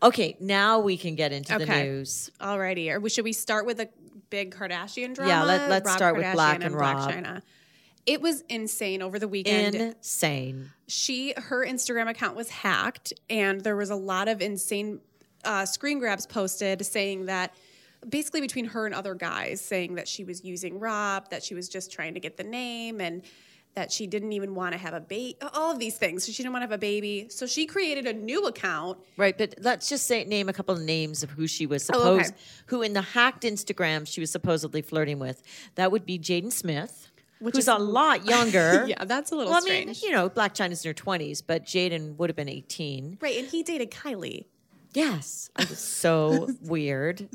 Okay, 0.00 0.36
now 0.38 0.78
we 0.78 0.96
can 0.96 1.16
get 1.16 1.32
into 1.32 1.56
the 1.58 1.64
Okay. 1.64 1.82
news. 1.84 2.30
Alrighty. 2.40 2.88
Or 2.94 3.08
should 3.08 3.24
we 3.24 3.32
start 3.32 3.66
with 3.66 3.80
a 3.80 3.88
big 4.30 4.54
Kardashian 4.54 5.12
drama? 5.14 5.28
Yeah, 5.28 5.42
let- 5.42 5.68
let's 5.68 5.86
Rob 5.86 5.96
start 5.96 6.16
with 6.16 6.24
Kardashian 6.24 6.36
Blac 6.36 6.64
and 6.64 6.74
Rob. 6.76 7.10
Chyna. 7.10 7.42
It 8.06 8.20
was 8.22 8.42
insane 8.48 9.02
over 9.02 9.18
the 9.18 9.26
weekend. 9.28 9.74
Insane. 9.74 10.70
she 10.86 11.34
her 11.36 11.66
Instagram 11.66 12.08
account 12.08 12.36
was 12.36 12.48
hacked, 12.48 13.12
and 13.28 13.60
there 13.62 13.74
was 13.76 13.90
a 13.90 13.96
lot 13.96 14.28
of 14.28 14.40
insane 14.40 15.00
uh, 15.44 15.64
screen 15.66 15.98
grabs 15.98 16.26
posted 16.26 16.84
saying 16.84 17.26
that 17.26 17.52
basically 18.08 18.40
between 18.40 18.64
her 18.66 18.86
and 18.86 18.94
other 18.94 19.14
guys 19.14 19.60
saying 19.60 19.94
that 19.96 20.06
she 20.08 20.24
was 20.24 20.44
using 20.44 20.78
Rob, 20.78 21.30
that 21.30 21.42
she 21.42 21.54
was 21.54 21.68
just 21.68 21.90
trying 21.92 22.14
to 22.14 22.20
get 22.20 22.36
the 22.36 22.44
name, 22.44 23.00
and 23.00 23.22
that 23.74 23.92
she 23.92 24.06
didn't 24.08 24.32
even 24.32 24.54
want 24.56 24.72
to 24.72 24.78
have 24.78 24.94
a 24.94 25.00
baby. 25.00 25.36
All 25.54 25.70
of 25.70 25.78
these 25.78 25.96
things. 25.96 26.24
So 26.24 26.32
she 26.32 26.42
didn't 26.42 26.52
want 26.52 26.62
to 26.62 26.66
have 26.66 26.72
a 26.72 26.78
baby. 26.78 27.26
So 27.30 27.46
she 27.46 27.66
created 27.66 28.06
a 28.06 28.12
new 28.12 28.46
account. 28.46 28.98
Right, 29.16 29.36
but 29.38 29.54
let's 29.60 29.88
just 29.88 30.06
say 30.06 30.24
name 30.24 30.48
a 30.48 30.52
couple 30.52 30.74
of 30.74 30.80
names 30.80 31.22
of 31.22 31.30
who 31.30 31.46
she 31.46 31.66
was 31.66 31.88
Oh, 31.92 32.14
okay. 32.14 32.24
supposed, 32.24 32.42
who 32.66 32.82
in 32.82 32.92
the 32.94 33.02
hacked 33.02 33.42
Instagram 33.44 34.06
she 34.06 34.20
was 34.20 34.30
supposedly 34.32 34.82
flirting 34.82 35.18
with. 35.20 35.42
That 35.76 35.92
would 35.92 36.04
be 36.06 36.18
Jaden 36.18 36.50
Smith, 36.50 37.08
Which 37.40 37.54
who's 37.54 37.64
is- 37.64 37.68
a 37.68 37.78
lot 37.78 38.24
younger. 38.26 38.84
Yeah, 38.88 39.04
that's 39.04 39.30
a 39.30 39.36
little 39.36 39.52
Well, 39.52 39.60
I 39.62 39.64
mean, 39.64 39.94
strange. 39.94 40.02
you 40.02 40.10
know, 40.10 40.28
Blac 40.28 40.54
Chyna's 40.54 40.84
in 40.84 40.88
her 40.88 40.94
twenties, 40.94 41.40
but 41.42 41.64
Jaden 41.64 42.16
would 42.16 42.30
have 42.30 42.36
been 42.36 42.48
eighteen. 42.48 43.18
right, 43.20 43.36
and 43.38 43.46
he 43.46 43.62
dated 43.62 43.90
Kylie. 43.92 44.46
Yes, 44.94 45.50
it 45.58 45.68
was 45.68 45.78
so 45.78 46.48
weird. 46.62 47.28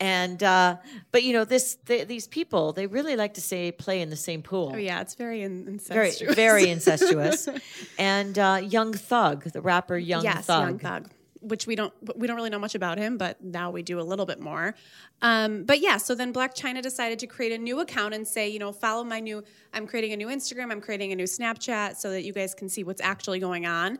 And 0.00 0.42
uh, 0.42 0.76
but 1.10 1.22
you 1.24 1.32
know, 1.32 1.44
this 1.44 1.76
th- 1.86 2.06
these 2.06 2.26
people 2.28 2.72
they 2.72 2.86
really 2.86 3.16
like 3.16 3.34
to 3.34 3.40
say 3.40 3.72
play 3.72 4.00
in 4.00 4.10
the 4.10 4.16
same 4.16 4.42
pool. 4.42 4.72
Oh 4.74 4.76
yeah, 4.76 5.00
it's 5.00 5.14
very 5.14 5.42
in- 5.42 5.78
Very, 5.80 6.06
incestuous. 6.08 6.34
very 6.34 6.68
incestuous. 6.70 7.48
and 7.98 8.38
uh, 8.38 8.60
Young 8.62 8.92
Thug, 8.92 9.44
the 9.44 9.60
rapper 9.60 9.96
Young 9.98 10.22
yes, 10.24 10.46
Thug. 10.46 10.62
Young 10.68 10.78
Thug, 10.78 11.10
which 11.40 11.66
we 11.66 11.74
don't 11.74 11.92
we 12.16 12.26
don't 12.28 12.36
really 12.36 12.50
know 12.50 12.60
much 12.60 12.76
about 12.76 12.98
him, 12.98 13.18
but 13.18 13.42
now 13.42 13.70
we 13.70 13.82
do 13.82 13.98
a 13.98 14.02
little 14.02 14.26
bit 14.26 14.40
more. 14.40 14.74
Um, 15.20 15.64
but 15.64 15.80
yeah, 15.80 15.96
so 15.96 16.14
then 16.14 16.32
Blac 16.32 16.54
Chyna 16.54 16.80
decided 16.80 17.18
to 17.18 17.26
create 17.26 17.50
a 17.50 17.58
new 17.58 17.80
account 17.80 18.14
and 18.14 18.26
say, 18.26 18.48
you 18.48 18.60
know, 18.60 18.70
follow 18.70 19.02
my 19.02 19.18
new. 19.18 19.42
I'm 19.72 19.86
creating 19.88 20.12
a 20.12 20.16
new 20.16 20.28
Instagram. 20.28 20.70
I'm 20.70 20.80
creating 20.80 21.10
a 21.10 21.16
new 21.16 21.24
Snapchat 21.24 21.96
so 21.96 22.10
that 22.10 22.22
you 22.22 22.32
guys 22.32 22.54
can 22.54 22.68
see 22.68 22.84
what's 22.84 23.00
actually 23.00 23.40
going 23.40 23.66
on. 23.66 23.98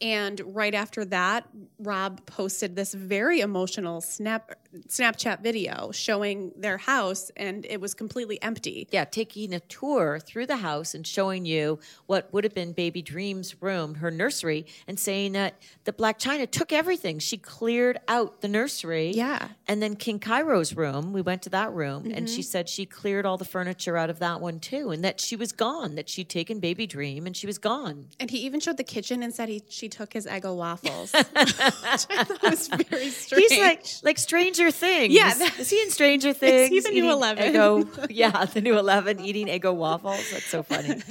And 0.00 0.40
right 0.54 0.74
after 0.74 1.04
that, 1.06 1.46
Rob 1.78 2.24
posted 2.26 2.74
this 2.76 2.94
very 2.94 3.40
emotional 3.40 4.00
snap 4.00 4.52
Snapchat 4.88 5.42
video 5.42 5.90
showing 5.90 6.52
their 6.56 6.78
house, 6.78 7.32
and 7.36 7.66
it 7.66 7.80
was 7.80 7.92
completely 7.92 8.40
empty. 8.40 8.86
yeah, 8.92 9.04
taking 9.04 9.52
a 9.52 9.58
tour 9.60 10.20
through 10.20 10.46
the 10.46 10.58
house 10.58 10.94
and 10.94 11.04
showing 11.04 11.44
you 11.44 11.80
what 12.06 12.32
would 12.32 12.44
have 12.44 12.54
been 12.54 12.72
Baby 12.72 13.02
Dream's 13.02 13.60
room, 13.60 13.96
her 13.96 14.12
nursery, 14.12 14.66
and 14.86 14.98
saying 14.98 15.32
that 15.32 15.60
the 15.84 15.92
Blac 15.92 16.20
Chyna 16.20 16.48
took 16.48 16.72
everything. 16.72 17.18
She 17.18 17.36
cleared 17.36 17.98
out 18.06 18.42
the 18.42 18.48
nursery. 18.48 19.10
Yeah. 19.10 19.48
And 19.66 19.82
then 19.82 19.96
King 19.96 20.20
Cairo's 20.20 20.76
room, 20.76 21.12
we 21.12 21.20
went 21.20 21.42
to 21.42 21.50
that 21.50 21.72
room, 21.72 22.04
and 22.06 22.14
Mm-hmm. 22.26 22.26
she 22.36 22.42
said 22.42 22.68
she 22.68 22.86
cleared 22.86 23.26
all 23.26 23.36
the 23.38 23.44
furniture 23.44 23.96
out 23.96 24.08
of 24.08 24.20
that 24.20 24.40
one 24.40 24.60
too, 24.60 24.90
and 24.90 25.02
that 25.04 25.20
she 25.20 25.34
was 25.34 25.50
gone, 25.50 25.96
that 25.96 26.08
she'd 26.08 26.28
taken 26.28 26.60
Baby 26.60 26.86
Dream 26.86 27.26
and 27.26 27.36
she 27.36 27.46
was 27.48 27.58
gone. 27.58 28.06
And 28.20 28.30
he 28.30 28.38
even 28.38 28.60
showed 28.60 28.76
the 28.76 28.84
kitchen 28.84 29.22
and 29.24 29.34
said 29.34 29.48
he 29.48 29.62
she 29.68 29.88
took 29.90 30.12
his 30.12 30.26
Eggo 30.26 30.56
waffles. 30.56 31.12
Which 31.12 31.26
I 31.34 32.24
thought 32.24 32.42
was 32.42 32.68
very 32.68 33.10
strange. 33.10 33.46
He's 33.48 33.58
like 33.60 33.84
like 34.02 34.18
Stranger 34.18 34.70
Things. 34.70 35.12
Yeah, 35.12 35.34
that- 35.34 35.58
is 35.58 35.70
he 35.70 35.80
in 35.82 35.90
Stranger 35.90 36.32
Things? 36.32 36.70
he 36.70 36.80
the 36.80 36.90
new 36.90 37.10
11? 37.10 37.52
Eggo, 37.52 38.06
yeah, 38.10 38.44
the 38.44 38.60
new 38.60 38.78
Eleven 38.78 39.20
eating 39.20 39.46
Eggo 39.48 39.74
waffles. 39.74 40.30
That's 40.30 40.46
so 40.46 40.62
funny. 40.62 41.02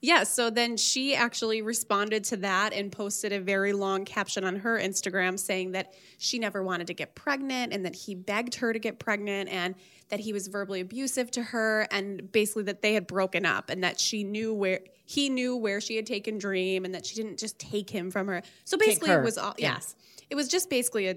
Yeah, 0.00 0.24
so 0.24 0.50
then 0.50 0.76
she 0.76 1.14
actually 1.14 1.62
responded 1.62 2.24
to 2.24 2.36
that 2.38 2.72
and 2.72 2.90
posted 2.90 3.32
a 3.32 3.40
very 3.40 3.72
long 3.72 4.04
caption 4.04 4.42
on 4.42 4.56
her 4.56 4.76
Instagram 4.78 5.38
saying 5.38 5.72
that 5.72 5.92
she 6.18 6.40
never 6.40 6.62
wanted 6.62 6.88
to 6.88 6.94
get 6.94 7.14
pregnant 7.14 7.72
and 7.72 7.84
that 7.84 7.94
he 7.94 8.16
begged 8.16 8.56
her 8.56 8.72
to 8.72 8.78
get 8.80 8.98
pregnant 8.98 9.48
and 9.48 9.76
that 10.08 10.18
he 10.20 10.32
was 10.32 10.48
verbally 10.48 10.80
abusive 10.80 11.30
to 11.30 11.42
her 11.42 11.86
and 11.90 12.32
basically 12.32 12.64
that 12.64 12.82
they 12.82 12.94
had 12.94 13.06
broken 13.06 13.46
up 13.46 13.70
and 13.70 13.84
that 13.84 13.98
she 14.00 14.24
knew 14.24 14.52
where 14.52 14.80
he 15.12 15.28
knew 15.28 15.54
where 15.54 15.78
she 15.78 15.96
had 15.96 16.06
taken 16.06 16.38
Dream 16.38 16.86
and 16.86 16.94
that 16.94 17.04
she 17.04 17.14
didn't 17.14 17.38
just 17.38 17.58
take 17.58 17.90
him 17.90 18.10
from 18.10 18.28
her. 18.28 18.42
So 18.64 18.78
basically 18.78 19.10
her, 19.10 19.20
it 19.20 19.24
was 19.24 19.36
all 19.36 19.54
yeah. 19.58 19.74
yes. 19.74 19.94
It 20.30 20.36
was 20.36 20.48
just 20.48 20.70
basically 20.70 21.08
a 21.08 21.16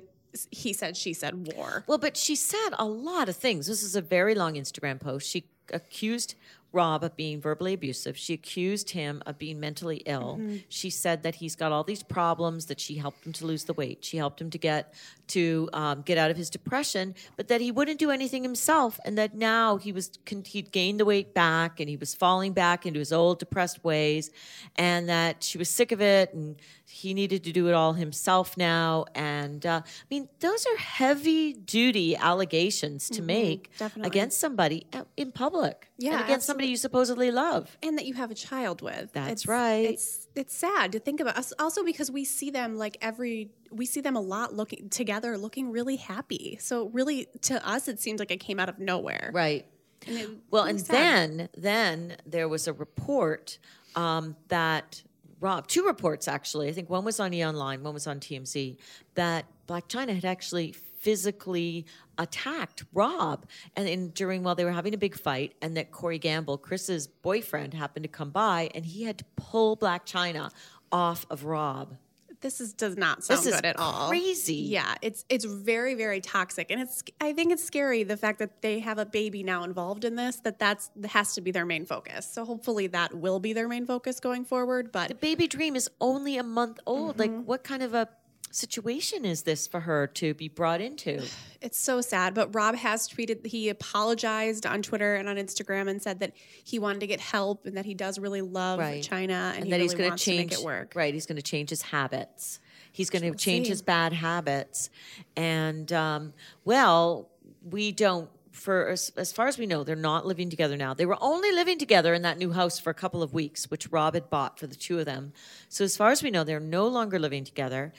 he 0.51 0.73
said 0.73 0.97
she 0.97 1.13
said 1.13 1.53
war. 1.55 1.85
Well, 1.87 1.97
but 1.97 2.17
she 2.17 2.35
said 2.35 2.71
a 2.77 2.83
lot 2.83 3.29
of 3.29 3.37
things. 3.37 3.67
This 3.67 3.83
is 3.83 3.95
a 3.95 4.01
very 4.01 4.35
long 4.35 4.55
Instagram 4.55 4.99
post. 4.99 5.29
She 5.29 5.45
accused 5.71 6.35
Rob 6.75 7.03
of 7.03 7.15
being 7.15 7.39
verbally 7.41 7.73
abusive. 7.73 8.17
She 8.17 8.33
accused 8.33 8.89
him 8.91 9.23
of 9.25 9.37
being 9.37 9.59
mentally 9.59 10.03
ill. 10.05 10.39
She 10.69 10.89
said 10.89 11.23
that 11.23 11.35
he's 11.35 11.55
got 11.55 11.71
all 11.71 11.83
these 11.83 12.03
problems, 12.03 12.65
that 12.65 12.79
she 12.79 12.95
helped 12.95 13.25
him 13.25 13.33
to 13.33 13.45
lose 13.45 13.63
the 13.63 13.73
weight. 13.73 14.03
She 14.03 14.17
helped 14.17 14.39
him 14.41 14.49
to 14.51 14.57
get 14.57 14.93
to 15.27 15.69
um, 15.73 16.01
get 16.01 16.17
out 16.17 16.29
of 16.29 16.37
his 16.37 16.49
depression, 16.49 17.15
but 17.37 17.47
that 17.47 17.61
he 17.61 17.71
wouldn't 17.71 17.99
do 17.99 18.11
anything 18.11 18.43
himself, 18.43 18.99
and 19.05 19.17
that 19.17 19.33
now 19.33 19.77
he 19.77 19.91
was 19.91 20.11
he'd 20.45 20.71
gained 20.71 20.99
the 20.99 21.05
weight 21.05 21.33
back, 21.33 21.79
and 21.79 21.89
he 21.89 21.97
was 21.97 22.13
falling 22.13 22.53
back 22.53 22.85
into 22.85 22.99
his 22.99 23.11
old 23.11 23.39
depressed 23.39 23.83
ways, 23.83 24.29
and 24.75 25.09
that 25.09 25.43
she 25.43 25.57
was 25.57 25.69
sick 25.69 25.91
of 25.91 26.01
it, 26.01 26.33
and 26.33 26.57
he 26.87 27.13
needed 27.13 27.43
to 27.43 27.51
do 27.51 27.67
it 27.67 27.73
all 27.73 27.93
himself 27.93 28.57
now. 28.57 29.05
And 29.15 29.65
uh, 29.65 29.81
I 29.83 30.05
mean, 30.09 30.29
those 30.39 30.65
are 30.67 30.77
heavy 30.77 31.53
duty 31.53 32.15
allegations 32.15 33.09
to 33.09 33.21
make 33.21 33.71
definitely. 33.77 34.07
against 34.07 34.39
somebody 34.39 34.85
uh, 34.93 35.03
in 35.17 35.31
public, 35.31 35.89
Yeah, 35.97 36.13
and 36.13 36.25
against 36.25 36.45
somebody 36.45 36.64
you 36.65 36.77
supposedly 36.77 37.31
love. 37.31 37.77
and 37.83 37.97
that 37.97 38.05
you 38.05 38.13
have 38.15 38.31
a 38.31 38.35
child 38.35 38.81
with. 38.81 39.11
That's 39.13 39.43
It's- 39.43 39.47
right. 39.47 39.85
It's 39.89 40.27
it's 40.35 40.55
sad 40.55 40.91
to 40.93 40.99
think 40.99 41.19
about. 41.19 41.37
Us 41.37 41.53
Also 41.59 41.83
because 41.83 42.09
we 42.11 42.25
see 42.25 42.49
them 42.49 42.77
like 42.77 42.97
every 43.01 43.51
we 43.71 43.85
see 43.85 44.01
them 44.01 44.15
a 44.15 44.21
lot 44.21 44.53
looking 44.53 44.89
together, 44.89 45.37
looking 45.37 45.71
really 45.71 45.95
happy. 45.97 46.57
So 46.61 46.87
really, 46.89 47.27
to 47.43 47.65
us, 47.67 47.87
it 47.87 47.99
seems 47.99 48.19
like 48.19 48.31
it 48.31 48.39
came 48.39 48.59
out 48.59 48.69
of 48.69 48.79
nowhere. 48.79 49.31
Right. 49.33 49.65
And 50.07 50.17
it- 50.17 50.29
Well, 50.51 50.63
and 50.65 50.79
sad. 50.79 50.91
then 50.93 51.49
then 51.57 52.17
there 52.25 52.47
was 52.47 52.67
a 52.67 52.73
report 52.73 53.57
um, 53.95 54.35
that 54.49 55.03
Rob, 55.41 55.67
two 55.67 55.85
reports 55.85 56.27
actually. 56.27 56.69
I 56.69 56.71
think 56.73 56.89
one 56.89 57.03
was 57.05 57.19
on 57.19 57.33
E 57.33 57.45
Online, 57.45 57.83
one 57.83 57.93
was 57.93 58.07
on 58.07 58.19
TMZ. 58.19 58.77
That 59.15 59.45
Blac 59.67 59.87
Chyna 59.89 60.13
had 60.15 60.25
actually 60.25 60.71
physically 60.71 61.85
attacked 62.17 62.83
Rob, 62.93 63.45
and 63.75 63.87
in, 63.87 64.09
during 64.09 64.43
while 64.43 64.55
they 64.55 64.65
were 64.65 64.71
having 64.71 64.93
a 64.93 64.97
big 64.97 65.17
fight, 65.17 65.53
and 65.61 65.75
that 65.77 65.91
Corey 65.91 66.19
Gamble, 66.19 66.57
Kris's 66.57 67.07
boyfriend, 67.07 67.73
happened 67.73 68.03
to 68.03 68.09
come 68.09 68.29
by, 68.29 68.69
and 68.75 68.85
he 68.85 69.03
had 69.03 69.17
to 69.19 69.25
pull 69.35 69.77
Blac 69.77 70.05
Chyna 70.05 70.51
off 70.91 71.25
of 71.29 71.43
Rob. 71.45 71.95
this 72.41 72.61
is 72.61 72.73
does 72.73 72.95
not 72.95 73.23
sound 73.23 73.39
This 73.39 73.47
is 73.47 73.55
good 73.55 73.65
at 73.65 73.79
all. 73.79 74.07
crazy. 74.07 74.53
Yeah, 74.55 74.93
it's 75.01 75.25
it's 75.29 75.45
very 75.45 75.95
very 75.95 76.21
toxic, 76.21 76.69
and 76.69 76.79
it's 76.79 77.03
I 77.19 77.33
think 77.33 77.51
it's 77.51 77.63
scary 77.63 78.03
the 78.03 78.17
fact 78.17 78.37
that 78.39 78.61
they 78.61 78.79
have 78.79 78.97
a 78.99 79.05
baby 79.05 79.41
now 79.41 79.63
involved 79.63 80.05
in 80.05 80.15
this. 80.15 80.35
That 80.37 80.59
that's 80.59 80.91
that 80.97 81.09
has 81.09 81.33
to 81.35 81.41
be 81.41 81.51
their 81.51 81.65
main 81.65 81.85
focus. 81.85 82.29
So 82.31 82.45
hopefully 82.45 82.87
that 82.87 83.15
will 83.15 83.39
be 83.39 83.53
their 83.53 83.67
main 83.67 83.85
focus 83.87 84.19
going 84.19 84.45
forward. 84.45 84.91
But 84.91 85.07
the 85.07 85.15
Baby 85.15 85.47
Dream 85.47 85.75
is 85.75 85.89
only 85.99 86.37
a 86.37 86.43
month 86.43 86.79
old. 86.85 87.17
Like, 87.17 87.31
Mm-hmm. 87.31 87.45
what 87.45 87.63
kind 87.63 87.81
of 87.81 87.93
a 87.95 88.07
situation 88.55 89.25
is 89.25 89.43
this 89.43 89.67
for 89.67 89.81
her 89.81 90.07
to 90.07 90.33
be 90.33 90.47
brought 90.47 90.79
into? 90.81 91.21
It's 91.61 91.77
so 91.77 91.99
sad, 91.99 92.33
but 92.33 92.55
Rob 92.55 92.75
has 92.75 93.07
tweeted 93.07 93.45
he 93.45 93.69
apologized 93.69 94.65
on 94.65 94.81
Twitter 94.81 95.15
and 95.15 95.27
on 95.27 95.35
Instagram 95.35 95.89
and 95.89 96.01
said 96.01 96.19
that 96.21 96.31
he 96.63 96.79
wanted 96.79 96.99
to 97.01 97.07
get 97.07 97.19
help 97.19 97.65
and 97.65 97.75
that 97.75 97.85
he 97.85 97.93
does 97.93 98.17
really 98.17 98.41
love 98.41 98.79
Right. 98.79 99.03
Chyna 99.03 99.29
and, 99.31 99.57
and 99.57 99.65
he 99.65 99.71
that 99.71 99.77
really 99.77 99.81
he's 99.83 99.93
going 99.93 100.03
to 100.05 100.09
wants 100.11 100.23
change 100.23 100.51
to 100.51 100.55
make 100.57 100.59
it 100.61 100.65
work. 100.65 100.93
Right, 100.95 101.13
he's 101.13 101.25
going 101.25 101.35
to 101.35 101.41
change 101.41 101.69
his 101.69 101.81
habits. 101.81 102.59
He's 102.91 103.09
going 103.09 103.23
to 103.23 103.29
We'll 103.31 103.37
change 103.37 103.65
see. 103.65 103.71
his 103.71 103.81
bad 103.81 104.13
habits, 104.13 104.89
and 105.35 105.91
um, 105.91 106.33
well, 106.63 107.29
we 107.69 107.91
don't. 107.91 108.29
For 108.53 108.87
as, 108.87 109.11
as 109.17 109.33
far 109.33 109.47
as 109.47 109.57
we 109.57 109.65
know, 109.65 109.83
they're 109.83 109.97
not 109.97 110.25
living 110.25 110.49
together 110.49 110.77
now. 110.77 110.93
They 110.93 111.05
were 111.05 111.17
only 111.19 111.51
living 111.51 111.77
together 111.77 112.13
in 112.13 112.21
that 112.21 112.37
new 112.37 112.53
house 112.53 112.79
for 112.79 112.89
a 112.89 112.93
couple 112.93 113.21
of 113.21 113.33
weeks, 113.33 113.69
which 113.69 113.89
Rob 113.91 114.13
had 114.13 114.29
bought 114.29 114.57
for 114.57 114.65
the 114.65 114.77
two 114.77 114.97
of 114.97 115.05
them. 115.05 115.33
So 115.67 115.83
as 115.83 115.97
far 115.97 116.11
as 116.11 116.23
we 116.23 116.31
know, 116.31 116.45
they're 116.45 116.61
no 116.61 116.87
longer 116.87 117.19
living 117.19 117.43
together, 117.43 117.91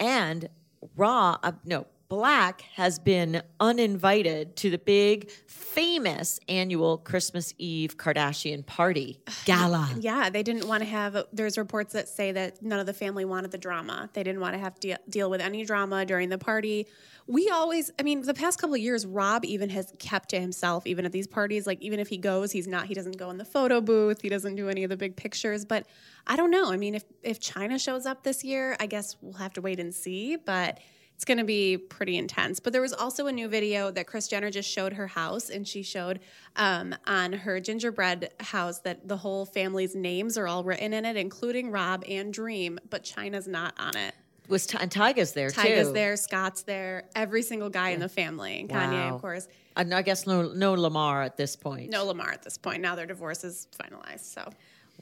and 0.00 0.48
Raw, 0.96 1.38
uh, 1.42 1.52
no, 1.64 1.86
Blac 2.10 2.62
has 2.74 2.98
been 2.98 3.40
uninvited 3.60 4.56
to 4.56 4.68
the 4.68 4.78
big, 4.78 5.30
famous 5.46 6.40
annual 6.48 6.98
Christmas 6.98 7.54
Eve 7.56 7.96
Kardashian 7.96 8.66
party 8.66 9.20
gala. 9.44 9.88
Yeah, 9.96 10.28
they 10.28 10.42
didn't 10.42 10.66
want 10.66 10.82
to 10.82 10.88
have. 10.88 11.24
There's 11.32 11.56
reports 11.56 11.92
that 11.92 12.08
say 12.08 12.32
that 12.32 12.60
none 12.62 12.80
of 12.80 12.86
the 12.86 12.92
family 12.92 13.24
wanted 13.24 13.52
the 13.52 13.58
drama. 13.58 14.10
They 14.12 14.24
didn't 14.24 14.40
want 14.40 14.54
to 14.54 14.58
have 14.58 14.74
to 14.80 14.88
de- 14.88 14.98
deal 15.08 15.30
with 15.30 15.40
any 15.40 15.64
drama 15.64 16.04
during 16.04 16.30
the 16.30 16.38
party. 16.38 16.88
We 17.28 17.48
always, 17.48 17.92
I 17.96 18.02
mean, 18.02 18.22
the 18.22 18.34
past 18.34 18.60
couple 18.60 18.74
of 18.74 18.80
years, 18.80 19.06
Rob 19.06 19.44
even 19.44 19.70
has 19.70 19.92
kept 20.00 20.30
to 20.30 20.40
himself, 20.40 20.88
even 20.88 21.04
at 21.04 21.12
these 21.12 21.28
parties. 21.28 21.64
Like, 21.64 21.80
even 21.80 22.00
if 22.00 22.08
he 22.08 22.18
goes, 22.18 22.50
he's 22.50 22.66
not, 22.66 22.86
he 22.86 22.94
doesn't 22.94 23.18
go 23.18 23.30
in 23.30 23.38
the 23.38 23.44
photo 23.44 23.80
booth, 23.80 24.20
he 24.20 24.28
doesn't 24.28 24.56
do 24.56 24.68
any 24.68 24.82
of 24.82 24.90
the 24.90 24.96
big 24.96 25.14
pictures. 25.14 25.64
But 25.64 25.86
I 26.26 26.34
don't 26.34 26.50
know. 26.50 26.72
I 26.72 26.76
mean, 26.76 26.96
if, 26.96 27.04
if 27.22 27.38
Chyna 27.38 27.80
shows 27.80 28.04
up 28.04 28.24
this 28.24 28.42
year, 28.42 28.76
I 28.80 28.86
guess 28.86 29.16
we'll 29.20 29.34
have 29.34 29.52
to 29.52 29.60
wait 29.60 29.78
and 29.78 29.94
see. 29.94 30.34
But 30.34 30.80
it's 31.20 31.26
going 31.26 31.36
to 31.36 31.44
be 31.44 31.76
pretty 31.76 32.16
intense. 32.16 32.60
But 32.60 32.72
there 32.72 32.80
was 32.80 32.94
also 32.94 33.26
a 33.26 33.32
new 33.32 33.46
video 33.46 33.90
that 33.90 34.06
Kris 34.06 34.26
Jenner 34.26 34.50
just 34.50 34.70
showed 34.70 34.94
her 34.94 35.06
house, 35.06 35.50
and 35.50 35.68
she 35.68 35.82
showed 35.82 36.18
um, 36.56 36.94
on 37.06 37.34
her 37.34 37.60
gingerbread 37.60 38.32
house 38.40 38.78
that 38.80 39.06
the 39.06 39.18
whole 39.18 39.44
family's 39.44 39.94
names 39.94 40.38
are 40.38 40.48
all 40.48 40.64
written 40.64 40.94
in 40.94 41.04
it, 41.04 41.18
including 41.18 41.70
Rob 41.70 42.04
and 42.08 42.32
Dream, 42.32 42.78
but 42.88 43.04
Chyna's 43.04 43.46
not 43.46 43.74
on 43.78 43.98
it. 43.98 44.14
Was 44.48 44.66
Ty- 44.66 44.78
and 44.80 44.90
Tyga's 44.90 45.34
there 45.34 45.50
Tyga's 45.50 45.88
too. 45.88 45.92
there, 45.92 46.16
Scott's 46.16 46.62
there, 46.62 47.04
every 47.14 47.42
single 47.42 47.68
guy 47.68 47.90
in 47.90 48.00
the 48.00 48.08
family, 48.08 48.58
and 48.58 48.70
Kanye, 48.70 49.12
of 49.12 49.20
course. 49.20 49.46
And 49.76 49.92
I 49.92 50.00
guess 50.00 50.26
no, 50.26 50.50
no 50.54 50.72
Lamar 50.72 51.20
at 51.22 51.36
this 51.36 51.54
point. 51.54 51.90
No 51.90 52.06
Lamar 52.06 52.30
at 52.30 52.42
this 52.44 52.56
point. 52.56 52.80
Now 52.80 52.94
their 52.94 53.04
divorce 53.04 53.44
is 53.44 53.68
finalized. 53.78 54.20
So 54.32 54.48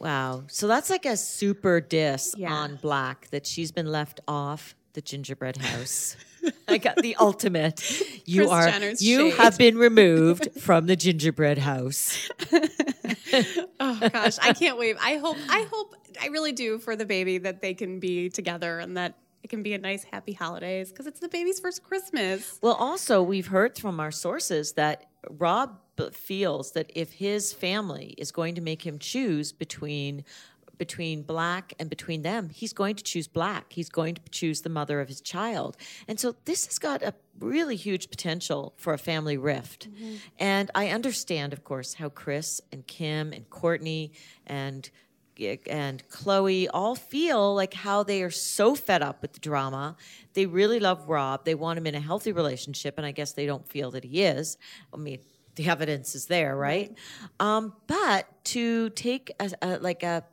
Wow. 0.00 0.44
So 0.48 0.66
that's 0.66 0.90
like 0.90 1.06
a 1.06 1.16
super 1.16 1.80
diss 1.80 2.34
Yeah. 2.36 2.52
on 2.52 2.76
Blac 2.78 3.28
that 3.30 3.46
she's 3.46 3.70
been 3.72 3.86
left 3.86 4.20
off 4.28 4.74
the 4.94 5.00
gingerbread 5.00 5.56
house. 5.58 6.16
I 6.66 6.78
got 6.78 6.96
the 6.96 7.16
ultimate. 7.20 7.82
You 8.26 8.42
Kris 8.42 8.50
are 8.50 8.66
Jenner's 8.70 9.02
you 9.02 9.30
shade. 9.30 9.38
have 9.38 9.58
been 9.58 9.78
removed 9.78 10.48
from 10.60 10.86
the 10.86 10.96
gingerbread 10.96 11.58
house. 11.58 12.28
Oh 13.80 14.08
gosh, 14.12 14.38
I 14.42 14.52
can't 14.52 14.78
wait. 14.78 14.96
I 15.00 15.16
hope 15.16 15.36
I 15.48 15.66
hope 15.70 15.94
I 16.20 16.26
really 16.28 16.52
do 16.52 16.78
for 16.78 16.96
the 16.96 17.04
baby 17.04 17.38
that 17.38 17.60
they 17.62 17.74
can 17.74 18.00
be 18.00 18.28
together 18.28 18.78
and 18.80 18.96
that 18.96 19.16
it 19.42 19.48
can 19.48 19.62
be 19.62 19.74
a 19.74 19.78
nice 19.78 20.02
happy 20.04 20.32
holidays 20.32 20.90
because 20.90 21.06
it's 21.06 21.20
the 21.20 21.28
baby's 21.28 21.60
first 21.60 21.82
Christmas. 21.84 22.58
Well, 22.62 22.74
also 22.74 23.22
we've 23.22 23.46
heard 23.46 23.78
from 23.78 24.00
our 24.00 24.10
sources 24.10 24.72
that 24.72 25.04
Rob 25.30 25.78
feels 26.12 26.72
that 26.72 26.90
if 26.94 27.12
his 27.12 27.52
family 27.52 28.14
is 28.18 28.32
going 28.32 28.54
to 28.56 28.60
make 28.60 28.84
him 28.86 28.98
choose 28.98 29.52
between 29.52 30.24
between 30.78 31.24
Blac 31.24 31.72
and 31.78 31.90
between 31.90 32.22
them, 32.22 32.50
he's 32.50 32.72
going 32.72 32.96
to 32.96 33.04
choose 33.04 33.28
Blac. 33.28 33.64
He's 33.70 33.88
going 33.88 34.14
to 34.14 34.22
choose 34.30 34.62
the 34.62 34.68
mother 34.68 35.00
of 35.00 35.08
his 35.08 35.20
child. 35.20 35.76
And 36.06 36.18
so 36.18 36.36
this 36.44 36.66
has 36.66 36.78
got 36.78 37.02
a 37.02 37.14
really 37.38 37.76
huge 37.76 38.10
potential 38.10 38.74
for 38.76 38.92
a 38.92 38.98
family 38.98 39.36
rift. 39.36 39.88
And 40.38 40.70
I 40.74 40.88
understand, 40.88 41.52
of 41.52 41.64
course, 41.64 41.94
how 41.94 42.08
Kris 42.08 42.60
and 42.72 42.86
Kim 42.86 43.32
and 43.32 43.48
Kourtney 43.50 44.12
and 44.46 44.90
and 45.70 46.02
Khloe 46.08 46.66
all 46.74 46.96
feel 46.96 47.54
like 47.54 47.72
how 47.72 48.02
they 48.02 48.24
are 48.24 48.30
so 48.30 48.74
fed 48.74 49.02
up 49.02 49.22
with 49.22 49.34
the 49.34 49.38
drama. 49.38 49.96
They 50.34 50.46
really 50.46 50.80
love 50.80 51.08
Rob. 51.08 51.44
They 51.44 51.54
want 51.54 51.78
him 51.78 51.86
in 51.86 51.94
a 51.94 52.00
healthy 52.00 52.32
relationship, 52.32 52.98
and 52.98 53.06
I 53.06 53.12
guess 53.12 53.34
they 53.34 53.46
don't 53.46 53.64
feel 53.68 53.92
that 53.92 54.02
he 54.02 54.24
is. 54.24 54.58
I 54.92 54.96
mean, 54.96 55.20
the 55.58 55.68
evidence 55.68 56.14
is 56.14 56.26
there, 56.26 56.56
right? 56.56 56.96
Um, 57.40 57.74
but 57.86 58.26
to 58.46 58.90
take 58.90 59.32
a, 59.40 59.50
a 59.60 59.78
like 59.78 60.02
a 60.02 60.24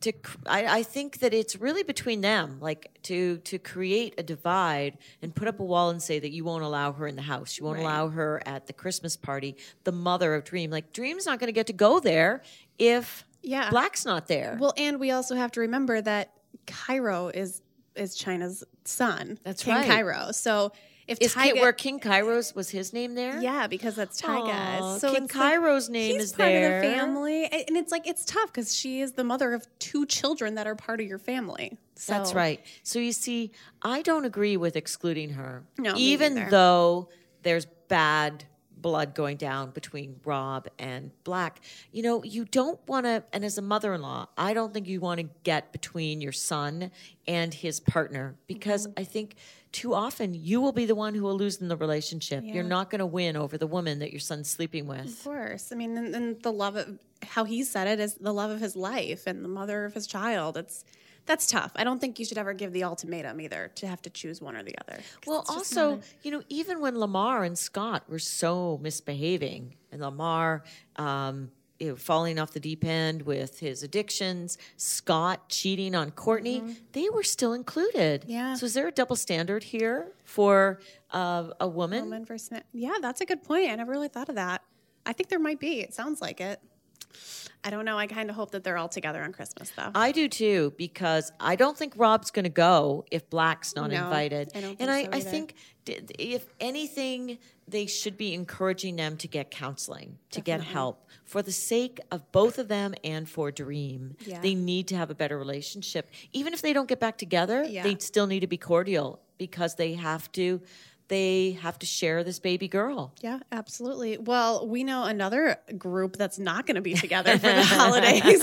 to 0.00 0.12
I, 0.46 0.78
I 0.78 0.82
think 0.82 1.18
that 1.20 1.32
it's 1.32 1.56
really 1.56 1.82
between 1.82 2.20
them 2.20 2.58
like 2.60 2.98
to 3.04 3.38
to 3.38 3.58
create 3.58 4.14
a 4.18 4.22
divide 4.22 4.98
and 5.22 5.34
put 5.34 5.48
up 5.48 5.58
a 5.60 5.64
wall 5.64 5.90
and 5.90 6.02
say 6.02 6.18
that 6.18 6.30
you 6.30 6.44
won't 6.44 6.62
allow 6.62 6.92
her 6.92 7.06
in 7.06 7.16
the 7.16 7.22
house 7.22 7.58
you 7.58 7.64
won't 7.64 7.78
allow 7.78 8.08
her 8.08 8.42
at 8.46 8.66
the 8.66 8.72
christmas 8.72 9.16
party 9.16 9.56
the 9.84 9.92
mother 9.92 10.34
of 10.34 10.44
dream 10.44 10.70
like 10.70 10.92
dream's 10.92 11.24
not 11.24 11.38
going 11.38 11.48
to 11.48 11.52
get 11.52 11.66
to 11.68 11.72
go 11.72 11.98
there 11.98 12.42
if 12.78 13.24
Yeah. 13.42 13.70
Blac's 13.70 14.04
not 14.04 14.26
there 14.26 14.58
Well, 14.60 14.74
and 14.76 15.00
we 15.00 15.12
also 15.12 15.34
have 15.34 15.50
to 15.52 15.60
remember 15.60 16.00
that 16.02 16.32
Cairo 16.66 17.28
is 17.28 17.62
is 17.94 18.16
Chyna's 18.16 18.62
son. 18.84 19.38
That's 19.44 19.62
King 19.62 19.76
right. 19.76 19.86
Cairo. 19.90 20.30
So 20.32 20.72
if 21.08 21.18
is 21.20 21.34
Ki- 21.34 21.52
Tyga, 21.52 21.60
where 21.60 21.72
king 21.72 22.00
kairos 22.00 22.54
was 22.54 22.70
his 22.70 22.92
name 22.92 23.14
there 23.14 23.40
yeah, 23.40 23.66
because 23.66 23.94
that's 23.94 24.20
Tyga. 24.20 24.98
So 24.98 25.12
King 25.12 25.24
it's 25.24 25.34
like, 25.34 25.52
Cairo's 25.52 25.88
name 25.88 26.20
is 26.20 26.32
part 26.32 26.48
there. 26.48 26.76
of 26.78 26.82
the 26.82 26.96
family, 26.96 27.44
and 27.46 27.76
it's 27.76 27.92
like 27.92 28.06
it's 28.06 28.24
tough 28.24 28.46
because 28.52 28.74
she 28.74 29.00
is 29.00 29.12
the 29.12 29.24
mother 29.24 29.54
of 29.54 29.66
two 29.78 30.06
children 30.06 30.54
that 30.56 30.66
are 30.66 30.74
part 30.74 31.00
of 31.00 31.06
your 31.06 31.18
family. 31.18 31.78
So 31.94 32.12
That's 32.12 32.34
right. 32.34 32.60
So 32.82 32.98
you 32.98 33.12
see, 33.12 33.52
I 33.82 34.02
don't 34.02 34.24
agree 34.24 34.56
with 34.56 34.76
excluding 34.76 35.30
her. 35.30 35.64
No, 35.78 35.94
even 35.96 36.48
though 36.50 37.08
there's 37.42 37.66
bad 37.88 38.44
blood 38.86 39.16
going 39.16 39.36
down 39.36 39.70
between 39.72 40.20
Rob 40.24 40.68
and 40.78 41.10
Blac. 41.24 41.56
You 41.90 42.02
know, 42.04 42.22
you 42.22 42.44
don't 42.44 42.78
want 42.86 43.04
to 43.04 43.24
and 43.32 43.44
as 43.44 43.58
a 43.58 43.62
mother-in-law, 43.62 44.28
I 44.38 44.54
don't 44.54 44.72
think 44.72 44.86
you 44.86 45.00
want 45.00 45.18
to 45.18 45.28
get 45.42 45.72
between 45.72 46.20
your 46.20 46.30
son 46.32 46.92
and 47.26 47.52
his 47.52 47.80
partner 47.80 48.36
because 48.46 48.86
Mm-hmm. 48.86 49.00
I 49.00 49.04
think 49.04 49.36
too 49.72 49.94
often 49.94 50.34
you 50.34 50.60
will 50.60 50.72
be 50.72 50.86
the 50.86 50.94
one 50.94 51.14
who 51.14 51.22
will 51.22 51.36
lose 51.36 51.56
in 51.60 51.68
the 51.68 51.76
relationship. 51.76 52.44
You're 52.44 52.62
not 52.62 52.90
going 52.90 53.00
to 53.00 53.06
win 53.06 53.36
over 53.36 53.58
the 53.58 53.66
woman 53.66 53.98
that 53.98 54.10
your 54.12 54.20
son's 54.20 54.48
sleeping 54.48 54.86
with. 54.86 55.06
Of 55.06 55.24
course. 55.24 55.72
I 55.72 55.74
mean, 55.74 55.96
and, 55.96 56.14
and 56.14 56.42
the 56.42 56.52
love 56.52 56.76
of 56.76 56.98
how 57.22 57.44
he 57.44 57.64
said 57.64 57.88
it 57.88 57.98
is 57.98 58.14
the 58.14 58.32
love 58.32 58.50
of 58.50 58.60
his 58.60 58.76
life 58.76 59.26
and 59.26 59.44
the 59.44 59.48
mother 59.48 59.84
of 59.84 59.94
his 59.94 60.06
child. 60.06 60.56
It's 60.56 60.84
that's 61.26 61.46
tough. 61.46 61.72
I 61.76 61.84
don't 61.84 62.00
think 62.00 62.18
you 62.18 62.24
should 62.24 62.38
ever 62.38 62.54
give 62.54 62.72
the 62.72 62.84
ultimatum 62.84 63.40
either 63.40 63.70
to 63.76 63.86
have 63.86 64.00
to 64.02 64.10
choose 64.10 64.40
one 64.40 64.56
or 64.56 64.62
the 64.62 64.74
other. 64.86 65.00
Well, 65.26 65.44
also, 65.48 65.96
not 65.96 66.04
you 66.22 66.30
know, 66.30 66.42
even 66.48 66.80
when 66.80 66.98
Lamar 66.98 67.44
and 67.44 67.58
Scott 67.58 68.04
were 68.08 68.18
so 68.18 68.78
misbehaving, 68.82 69.74
and 69.90 70.00
Lamar, 70.00 70.62
um, 70.96 71.50
you 71.78 71.88
know, 71.88 71.96
falling 71.96 72.38
off 72.38 72.52
the 72.52 72.60
deep 72.60 72.84
end 72.84 73.22
with 73.22 73.58
his 73.60 73.82
addictions, 73.82 74.56
Scott 74.76 75.48
cheating 75.48 75.94
on 75.94 76.10
Kourtney, 76.12 76.76
they 76.92 77.08
were 77.10 77.22
still 77.22 77.52
included. 77.52 78.22
Mm-hmm. 78.22 78.30
Yeah. 78.30 78.54
So 78.54 78.66
is 78.66 78.74
there 78.74 78.88
a 78.88 78.92
double 78.92 79.16
standard 79.16 79.62
here 79.62 80.12
for 80.24 80.80
uh, 81.10 81.48
a 81.60 81.68
woman? 81.68 82.04
Woman 82.04 82.24
versus 82.24 82.50
man. 82.50 82.62
Yeah, 82.72 82.94
that's 83.02 83.20
a 83.20 83.26
good 83.26 83.42
point. 83.42 83.70
I 83.70 83.74
never 83.74 83.92
really 83.92 84.08
thought 84.08 84.28
of 84.28 84.36
that. 84.36 84.62
I 85.04 85.12
think 85.12 85.28
there 85.28 85.38
might 85.38 85.60
be. 85.60 85.80
It 85.80 85.94
sounds 85.94 86.20
like 86.20 86.40
it. 86.40 86.60
I 87.64 87.70
don't 87.70 87.84
know. 87.84 87.98
I 87.98 88.06
kind 88.06 88.30
of 88.30 88.36
hope 88.36 88.52
that 88.52 88.62
they're 88.62 88.76
all 88.76 88.88
together 88.88 89.22
on 89.24 89.32
Christmas, 89.32 89.70
though. 89.70 89.90
I 89.94 90.12
do 90.12 90.28
too, 90.28 90.72
because 90.78 91.32
I 91.40 91.56
don't 91.56 91.76
think 91.76 91.94
Rob's 91.96 92.30
going 92.30 92.44
to 92.44 92.48
go 92.50 93.04
if 93.10 93.28
Blac's 93.28 93.74
not 93.74 93.90
No, 93.90 94.04
invited. 94.04 94.50
I 94.54 94.60
don't 94.60 94.76
and 94.80 94.88
I, 94.90 95.04
so 95.04 95.10
I 95.14 95.20
think 95.20 95.54
if 95.86 96.46
anything, 96.60 97.38
they 97.66 97.86
should 97.86 98.16
be 98.16 98.34
encouraging 98.34 98.94
them 98.94 99.16
to 99.16 99.26
get 99.26 99.50
counseling, 99.50 100.18
to 100.30 100.40
get 100.40 100.60
help 100.62 101.08
for 101.24 101.42
the 101.42 101.50
sake 101.50 101.98
of 102.12 102.30
both 102.30 102.58
of 102.58 102.68
them 102.68 102.94
and 103.02 103.28
for 103.28 103.50
Dream. 103.50 104.16
Yeah. 104.24 104.40
They 104.40 104.54
need 104.54 104.86
to 104.88 104.96
have 104.96 105.10
a 105.10 105.14
better 105.16 105.36
relationship. 105.36 106.08
Even 106.32 106.52
if 106.52 106.62
they 106.62 106.72
don't 106.72 106.88
get 106.88 107.00
back 107.00 107.18
together, 107.18 107.64
Yeah. 107.64 107.82
they 107.82 107.96
still 107.98 108.28
need 108.28 108.40
to 108.40 108.46
be 108.46 108.58
cordial 108.58 109.20
because 109.38 109.74
they 109.74 109.94
have 109.94 110.30
to. 110.32 110.60
They 111.08 111.52
have 111.62 111.78
to 111.78 111.86
share 111.86 112.24
this 112.24 112.38
baby 112.40 112.66
girl. 112.66 113.12
Yeah, 113.20 113.38
absolutely. 113.52 114.18
Well, 114.18 114.66
we 114.66 114.82
know 114.82 115.04
another 115.04 115.58
group 115.78 116.16
that's 116.16 116.38
not 116.38 116.66
going 116.66 116.74
to 116.74 116.80
be 116.80 116.94
together 116.94 117.38
for 117.38 117.46
the 117.46 117.62
holidays 117.64 118.42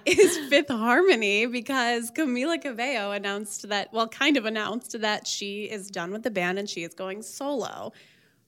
is 0.04 0.48
Fifth 0.50 0.68
Harmony 0.68 1.46
because 1.46 2.10
Camila 2.10 2.60
Cabello 2.60 3.12
announced 3.12 3.68
that, 3.70 3.92
well, 3.92 4.06
kind 4.06 4.36
of 4.36 4.44
announced 4.44 5.00
that 5.00 5.26
she 5.26 5.64
is 5.64 5.90
done 5.90 6.12
with 6.12 6.22
the 6.22 6.30
band 6.30 6.58
and 6.58 6.68
she 6.68 6.82
is 6.82 6.92
going 6.92 7.22
solo. 7.22 7.92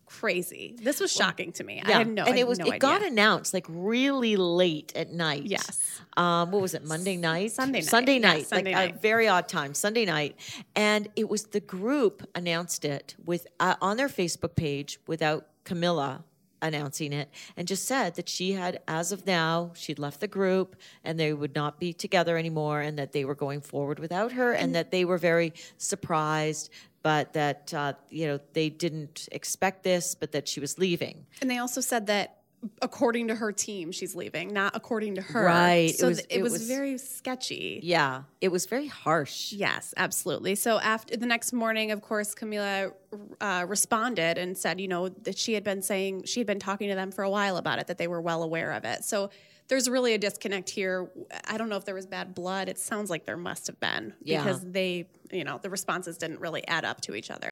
Crazy. 0.06 0.76
This 0.80 1.00
was 1.00 1.12
shocking 1.12 1.52
to 1.52 1.64
me. 1.64 1.82
I 1.84 1.90
had 1.90 2.08
no, 2.08 2.24
and 2.24 2.38
it 2.38 2.46
was 2.46 2.58
no 2.58 2.66
it 2.66 2.78
got 2.78 2.96
idea. 2.98 3.08
announced 3.08 3.52
like 3.52 3.66
really 3.68 4.36
late 4.36 4.92
at 4.94 5.12
night. 5.12 5.42
Yes. 5.44 6.00
Um, 6.16 6.52
what 6.52 6.62
was 6.62 6.74
it? 6.74 6.84
Monday 6.84 7.16
night. 7.16 7.52
Sunday 7.52 7.80
night. 7.80 7.84
Sunday 7.88 8.14
Yeah, 8.14 8.18
night. 8.28 8.46
Sunday 8.46 8.72
like 8.74 8.90
night. 8.92 8.96
a 8.96 8.98
very 9.00 9.26
odd 9.28 9.48
time. 9.48 9.74
Sunday 9.74 10.04
night, 10.04 10.36
and 10.76 11.08
it 11.16 11.28
was 11.28 11.46
the 11.46 11.60
group 11.60 12.22
announced 12.34 12.84
it 12.84 13.16
with 13.24 13.46
uh, 13.58 13.74
on 13.80 13.96
their 13.96 14.08
Facebook 14.08 14.54
page 14.54 14.98
without 15.06 15.46
Camila 15.64 16.22
announcing 16.62 17.12
it 17.12 17.28
and 17.56 17.68
just 17.68 17.84
said 17.84 18.14
that 18.14 18.28
she 18.30 18.52
had 18.52 18.80
as 18.88 19.12
of 19.12 19.26
now 19.26 19.70
she'd 19.74 19.98
left 19.98 20.20
the 20.20 20.26
group 20.26 20.74
and 21.04 21.20
they 21.20 21.32
would 21.32 21.54
not 21.54 21.78
be 21.78 21.92
together 21.92 22.38
anymore 22.38 22.80
and 22.80 22.98
that 22.98 23.12
they 23.12 23.26
were 23.26 23.34
going 23.34 23.60
forward 23.60 23.98
without 23.98 24.32
her 24.32 24.52
and 24.52 24.74
that 24.74 24.90
they 24.90 25.04
were 25.04 25.18
very 25.18 25.52
surprised 25.76 26.70
but 27.06 27.34
that 27.34 27.72
uh, 27.72 27.92
you 28.10 28.26
know 28.26 28.40
they 28.52 28.68
didn't 28.68 29.28
expect 29.30 29.84
this 29.84 30.16
but 30.16 30.32
that 30.32 30.48
she 30.48 30.58
was 30.58 30.76
leaving 30.76 31.24
And 31.40 31.48
they 31.48 31.58
also 31.58 31.80
said 31.80 32.08
that 32.08 32.38
according 32.82 33.28
to 33.28 33.34
her 33.36 33.52
team, 33.52 33.92
she's 33.92 34.16
leaving, 34.16 34.52
not 34.52 34.74
according 34.74 35.14
to 35.16 35.20
her. 35.22 35.44
Right. 35.44 35.90
It 35.90 35.98
So 36.00 36.08
was- 36.08 36.16
th- 36.18 36.26
it 36.30 36.38
it 36.38 36.42
was 36.42 36.52
was- 36.54 36.66
very 36.66 36.98
sketchy. 36.98 37.78
yeah 37.84 38.22
it 38.40 38.48
was 38.50 38.66
very 38.66 38.88
harsh 38.88 39.52
Yes, 39.52 39.94
absolutely. 39.96 40.54
So 40.56 40.80
after 40.80 41.16
the 41.16 41.26
next 41.26 41.52
morning, 41.52 41.92
of 41.92 42.00
course, 42.02 42.34
Camila 42.34 42.92
uh, 43.40 43.64
responded 43.68 44.36
and 44.38 44.58
said, 44.58 44.80
you 44.80 44.88
know, 44.88 45.08
that 45.26 45.38
she 45.38 45.52
had 45.54 45.62
been 45.62 45.82
saying 45.82 46.24
she 46.24 46.40
had 46.40 46.46
been 46.48 46.58
talking 46.58 46.88
to 46.88 46.96
them 46.96 47.12
for 47.12 47.22
a 47.22 47.30
while 47.30 47.56
about 47.56 47.78
it, 47.78 47.86
that 47.86 47.98
they 47.98 48.08
were 48.08 48.20
well 48.30 48.42
aware 48.42 48.72
of 48.72 48.84
it. 48.84 49.04
So 49.04 49.30
there's 49.68 49.88
really 49.88 50.14
a 50.14 50.18
disconnect 50.18 50.70
here. 50.70 51.10
I 51.48 51.58
don't 51.58 51.68
know 51.68 51.76
if 51.76 51.84
there 51.84 51.94
was 51.94 52.06
bad 52.06 52.34
blood. 52.34 52.68
It 52.68 52.78
sounds 52.78 53.10
like 53.10 53.24
there 53.24 53.36
must 53.36 53.66
have 53.66 53.78
been 53.80 54.14
Yeah. 54.22 54.42
because 54.42 54.62
they, 54.64 55.08
you 55.32 55.44
know, 55.44 55.58
the 55.62 55.70
responses 55.70 56.18
didn't 56.18 56.40
really 56.40 56.66
add 56.68 56.84
up 56.84 57.00
to 57.02 57.14
each 57.14 57.30
other. 57.30 57.50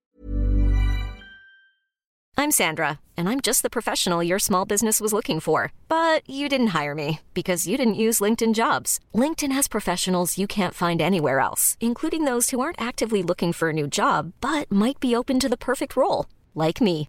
I'm 2.36 2.50
Sandra, 2.50 2.98
and 3.16 3.28
I'm 3.28 3.40
just 3.40 3.62
the 3.62 3.70
professional 3.70 4.22
your 4.22 4.40
small 4.40 4.64
business 4.64 5.00
was 5.00 5.12
looking 5.12 5.38
for. 5.40 5.72
But 5.88 6.28
you 6.28 6.48
didn't 6.48 6.68
hire 6.78 6.94
me 6.94 7.20
because 7.32 7.66
you 7.66 7.76
didn't 7.76 7.94
use 7.94 8.20
LinkedIn 8.20 8.54
jobs. 8.54 8.98
LinkedIn 9.14 9.52
has 9.52 9.68
professionals 9.68 10.36
you 10.36 10.46
can't 10.46 10.74
find 10.74 11.00
anywhere 11.00 11.38
else, 11.40 11.76
including 11.80 12.24
those 12.24 12.50
who 12.50 12.60
aren't 12.60 12.80
actively 12.80 13.22
looking 13.22 13.52
for 13.52 13.70
a 13.70 13.72
new 13.72 13.86
job 13.86 14.32
but 14.40 14.70
might 14.70 14.98
be 15.00 15.14
open 15.14 15.38
to 15.40 15.48
the 15.48 15.56
perfect 15.56 15.96
role, 15.96 16.26
like 16.54 16.80
me. 16.80 17.08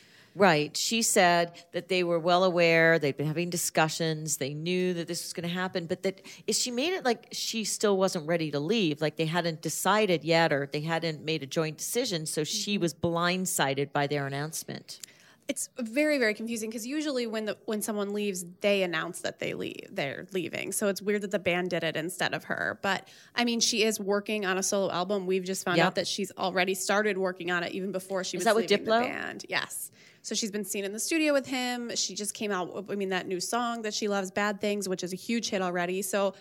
Right. 0.33 0.75
She 0.77 1.01
said 1.01 1.51
that 1.73 1.89
they 1.89 2.03
were 2.03 2.19
well 2.19 2.43
aware, 2.43 2.97
they'd 2.99 3.17
been 3.17 3.27
having 3.27 3.49
discussions, 3.49 4.37
they 4.37 4.53
knew 4.53 4.93
that 4.93 5.07
this 5.07 5.23
was 5.23 5.33
going 5.33 5.47
to 5.47 5.53
happen, 5.53 5.87
but 5.87 6.03
that 6.03 6.21
is 6.47 6.57
she 6.57 6.71
made 6.71 6.93
it 6.93 7.03
like 7.03 7.27
she 7.31 7.65
still 7.65 7.97
wasn't 7.97 8.27
ready 8.27 8.49
to 8.51 8.59
leave, 8.59 9.01
like 9.01 9.17
they 9.17 9.25
hadn't 9.25 9.61
decided 9.61 10.23
yet 10.23 10.53
or 10.53 10.69
they 10.71 10.81
hadn't 10.81 11.23
made 11.25 11.43
a 11.43 11.45
joint 11.47 11.77
decision, 11.77 12.25
so 12.25 12.43
she 12.45 12.75
mm-hmm. 12.75 12.81
was 12.81 12.93
blindsided 12.93 13.91
by 13.91 14.07
their 14.07 14.25
announcement. 14.25 15.01
It's 15.49 15.67
very 15.79 16.17
very 16.17 16.33
confusing 16.33 16.69
because 16.69 16.87
usually 16.87 17.27
when 17.27 17.43
the 17.43 17.57
when 17.65 17.81
someone 17.81 18.13
leaves, 18.13 18.45
they 18.61 18.83
announce 18.83 19.19
that 19.21 19.39
they 19.39 19.53
leave 19.53 19.87
they're 19.91 20.25
leaving. 20.31 20.71
So 20.71 20.87
it's 20.87 21.01
weird 21.01 21.23
that 21.23 21.31
the 21.31 21.39
band 21.39 21.71
did 21.71 21.83
it 21.83 21.97
instead 21.97 22.33
of 22.33 22.45
her. 22.45 22.79
But 22.81 23.09
I 23.35 23.43
mean, 23.43 23.59
she 23.59 23.83
is 23.83 23.99
working 23.99 24.45
on 24.45 24.57
a 24.57 24.63
solo 24.63 24.89
album. 24.89 25.25
We've 25.25 25.43
just 25.43 25.65
found 25.65 25.77
Yep. 25.77 25.87
out 25.87 25.95
that 25.95 26.07
she's 26.07 26.31
already 26.37 26.73
started 26.73 27.17
working 27.17 27.51
on 27.51 27.63
it 27.63 27.73
even 27.73 27.91
before 27.91 28.23
she 28.23 28.37
was 28.37 28.45
that 28.45 28.55
with 28.55 28.69
leaving 28.69 28.85
Diplo? 28.85 29.01
the 29.01 29.07
band. 29.07 29.45
Yes. 29.49 29.91
So 30.21 30.35
she's 30.35 30.51
been 30.51 30.65
seen 30.65 30.85
in 30.85 30.93
the 30.93 30.99
studio 30.99 31.33
with 31.33 31.47
him. 31.47 31.95
She 31.95 32.15
just 32.15 32.33
came 32.33 32.51
out. 32.51 32.85
I 32.89 32.95
mean, 32.95 33.09
that 33.09 33.27
new 33.27 33.39
song 33.39 33.81
that 33.81 33.93
she 33.93 34.07
loves, 34.07 34.31
"Bad 34.31 34.61
Things," 34.61 34.87
which 34.87 35.03
is 35.03 35.13
a 35.13 35.17
huge 35.17 35.49
hit 35.49 35.61
already. 35.61 36.01
So. 36.01 36.33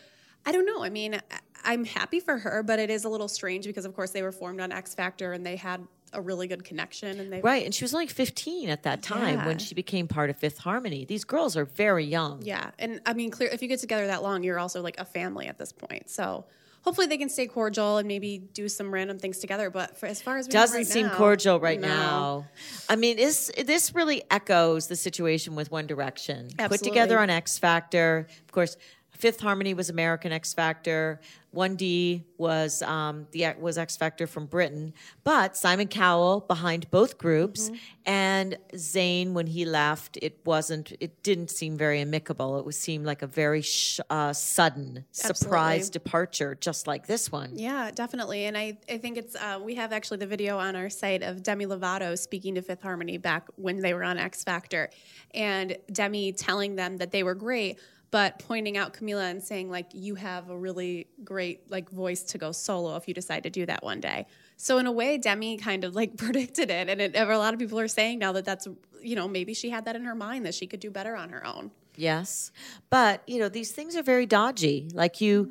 I 0.46 0.52
don't 0.52 0.64
know. 0.64 0.82
I 0.82 0.88
mean, 0.88 1.20
I'm 1.64 1.84
happy 1.84 2.18
for 2.18 2.38
her, 2.38 2.62
but 2.62 2.78
it 2.78 2.88
is 2.88 3.04
a 3.04 3.10
little 3.10 3.28
strange 3.28 3.66
because, 3.66 3.84
of 3.84 3.94
course, 3.94 4.12
they 4.12 4.22
were 4.22 4.32
formed 4.32 4.58
on 4.58 4.72
X 4.72 4.94
Factor 4.94 5.34
and 5.34 5.44
they 5.44 5.56
had 5.56 5.86
a 6.14 6.20
really 6.22 6.46
good 6.46 6.64
connection. 6.64 7.20
And 7.20 7.30
they 7.30 7.42
Right. 7.42 7.64
And 7.64 7.74
she 7.74 7.84
was 7.84 7.92
only 7.92 8.06
15 8.06 8.70
at 8.70 8.84
that 8.84 9.02
time 9.02 9.44
when 9.44 9.58
she 9.58 9.74
became 9.74 10.08
part 10.08 10.30
of 10.30 10.36
Fifth 10.36 10.56
Harmony. 10.56 11.04
These 11.04 11.24
girls 11.24 11.58
are 11.58 11.66
very 11.66 12.06
young. 12.06 12.40
Yeah, 12.42 12.70
and 12.78 13.02
I 13.04 13.12
mean, 13.12 13.30
clear 13.30 13.50
if 13.50 13.60
you 13.60 13.68
get 13.68 13.80
together 13.80 14.06
that 14.06 14.22
long, 14.22 14.42
you're 14.42 14.58
also 14.58 14.80
like 14.80 14.98
a 14.98 15.04
family 15.04 15.46
at 15.46 15.58
this 15.58 15.72
point. 15.72 16.08
So 16.08 16.46
hopefully 16.82 17.06
they 17.06 17.18
can 17.18 17.28
stay 17.28 17.46
cordial 17.46 17.98
and 17.98 18.08
maybe 18.08 18.38
do 18.38 18.68
some 18.68 18.92
random 18.92 19.18
things 19.18 19.38
together. 19.38 19.70
But 19.70 19.98
for 19.98 20.06
as 20.06 20.20
far 20.22 20.38
as 20.38 20.46
we 20.46 20.52
doesn't 20.52 20.76
right 20.76 20.86
seem 20.86 21.06
now, 21.06 21.14
cordial 21.14 21.60
right 21.60 21.80
no. 21.80 21.88
now. 21.88 22.46
I 22.88 22.96
mean, 22.96 23.16
this 23.16 23.50
this 23.64 23.94
really 23.94 24.22
echoes 24.30 24.86
the 24.86 24.96
situation 24.96 25.54
with 25.54 25.70
One 25.70 25.86
Direction. 25.86 26.48
Put 26.58 26.82
together 26.82 27.18
on 27.18 27.30
X 27.30 27.58
Factor. 27.58 28.26
Of 28.44 28.52
course, 28.52 28.76
Fifth 29.20 29.40
Harmony 29.40 29.74
was 29.74 29.90
American 29.90 30.32
X 30.32 30.54
Factor. 30.54 31.20
One 31.52 31.74
D 31.76 32.24
was 32.38 32.80
um, 32.82 33.26
the 33.32 33.52
was 33.58 33.76
X 33.76 33.96
Factor 33.96 34.26
from 34.26 34.46
Britain. 34.46 34.94
But 35.24 35.56
Simon 35.56 35.88
Cowell 35.88 36.40
behind 36.40 36.90
both 36.90 37.18
groups, 37.18 37.68
Mm-hmm. 37.70 37.76
and 38.06 38.58
Zayn 38.74 39.32
when 39.32 39.46
he 39.46 39.64
left, 39.64 40.16
it 40.22 40.38
wasn't. 40.44 40.92
It 41.00 41.22
didn't 41.22 41.50
seem 41.50 41.76
very 41.76 42.00
amicable. 42.00 42.58
It 42.58 42.64
was 42.64 42.78
seemed 42.78 43.04
like 43.04 43.20
a 43.22 43.26
very 43.26 43.62
sh- 43.62 44.00
uh, 44.08 44.32
sudden 44.32 45.04
surprise 45.10 45.90
departure, 45.90 46.56
just 46.60 46.86
like 46.86 47.06
this 47.06 47.30
one. 47.30 47.50
Yeah, 47.54 47.90
definitely. 47.90 48.44
And 48.46 48.56
I, 48.56 48.78
I 48.88 48.98
think 48.98 49.18
it's, 49.18 49.34
uh, 49.36 49.58
we 49.62 49.74
have 49.74 49.92
actually 49.92 50.18
the 50.18 50.26
video 50.26 50.56
on 50.58 50.76
our 50.76 50.88
site 50.88 51.22
of 51.22 51.42
Demi 51.42 51.66
Lovato 51.66 52.16
speaking 52.18 52.54
to 52.54 52.62
Fifth 52.62 52.82
Harmony 52.82 53.18
back 53.18 53.48
when 53.56 53.80
they 53.80 53.92
were 53.92 54.04
on 54.04 54.16
X 54.18 54.44
Factor. 54.44 54.88
And 55.34 55.76
Demi 55.92 56.32
telling 56.32 56.76
them 56.76 56.96
that 56.98 57.10
they 57.10 57.22
were 57.22 57.34
great, 57.34 57.78
but 58.10 58.38
pointing 58.40 58.76
out 58.76 58.92
Camila 58.94 59.30
and 59.30 59.42
saying, 59.42 59.70
like, 59.70 59.86
you 59.92 60.14
have 60.16 60.50
a 60.50 60.56
really 60.56 61.06
great, 61.22 61.70
like, 61.70 61.90
voice 61.90 62.22
to 62.24 62.38
go 62.38 62.52
solo 62.52 62.96
if 62.96 63.06
you 63.06 63.14
decide 63.14 63.44
to 63.44 63.50
do 63.50 63.66
that 63.66 63.82
one 63.82 64.00
day. 64.00 64.26
So 64.56 64.78
in 64.78 64.86
a 64.86 64.92
way, 64.92 65.16
Demi 65.16 65.56
kind 65.56 65.84
of 65.84 65.94
like 65.94 66.16
predicted 66.18 66.70
it. 66.70 66.88
And 66.88 67.00
it, 67.00 67.16
a 67.16 67.38
lot 67.38 67.54
of 67.54 67.60
people 67.60 67.78
are 67.78 67.88
saying 67.88 68.18
now 68.18 68.32
that 68.32 68.44
that's, 68.44 68.68
you 69.02 69.16
know, 69.16 69.28
maybe 69.28 69.54
she 69.54 69.70
had 69.70 69.84
that 69.86 69.96
in 69.96 70.04
her 70.04 70.14
mind 70.14 70.44
that 70.46 70.54
she 70.54 70.66
could 70.66 70.80
do 70.80 70.90
better 70.90 71.16
on 71.16 71.30
her 71.30 71.46
own. 71.46 71.70
Yes. 71.96 72.52
But, 72.88 73.22
you 73.26 73.38
know, 73.38 73.48
these 73.48 73.72
things 73.72 73.96
are 73.96 74.02
very 74.02 74.26
dodgy. 74.26 74.90
Like 74.92 75.20
you 75.20 75.50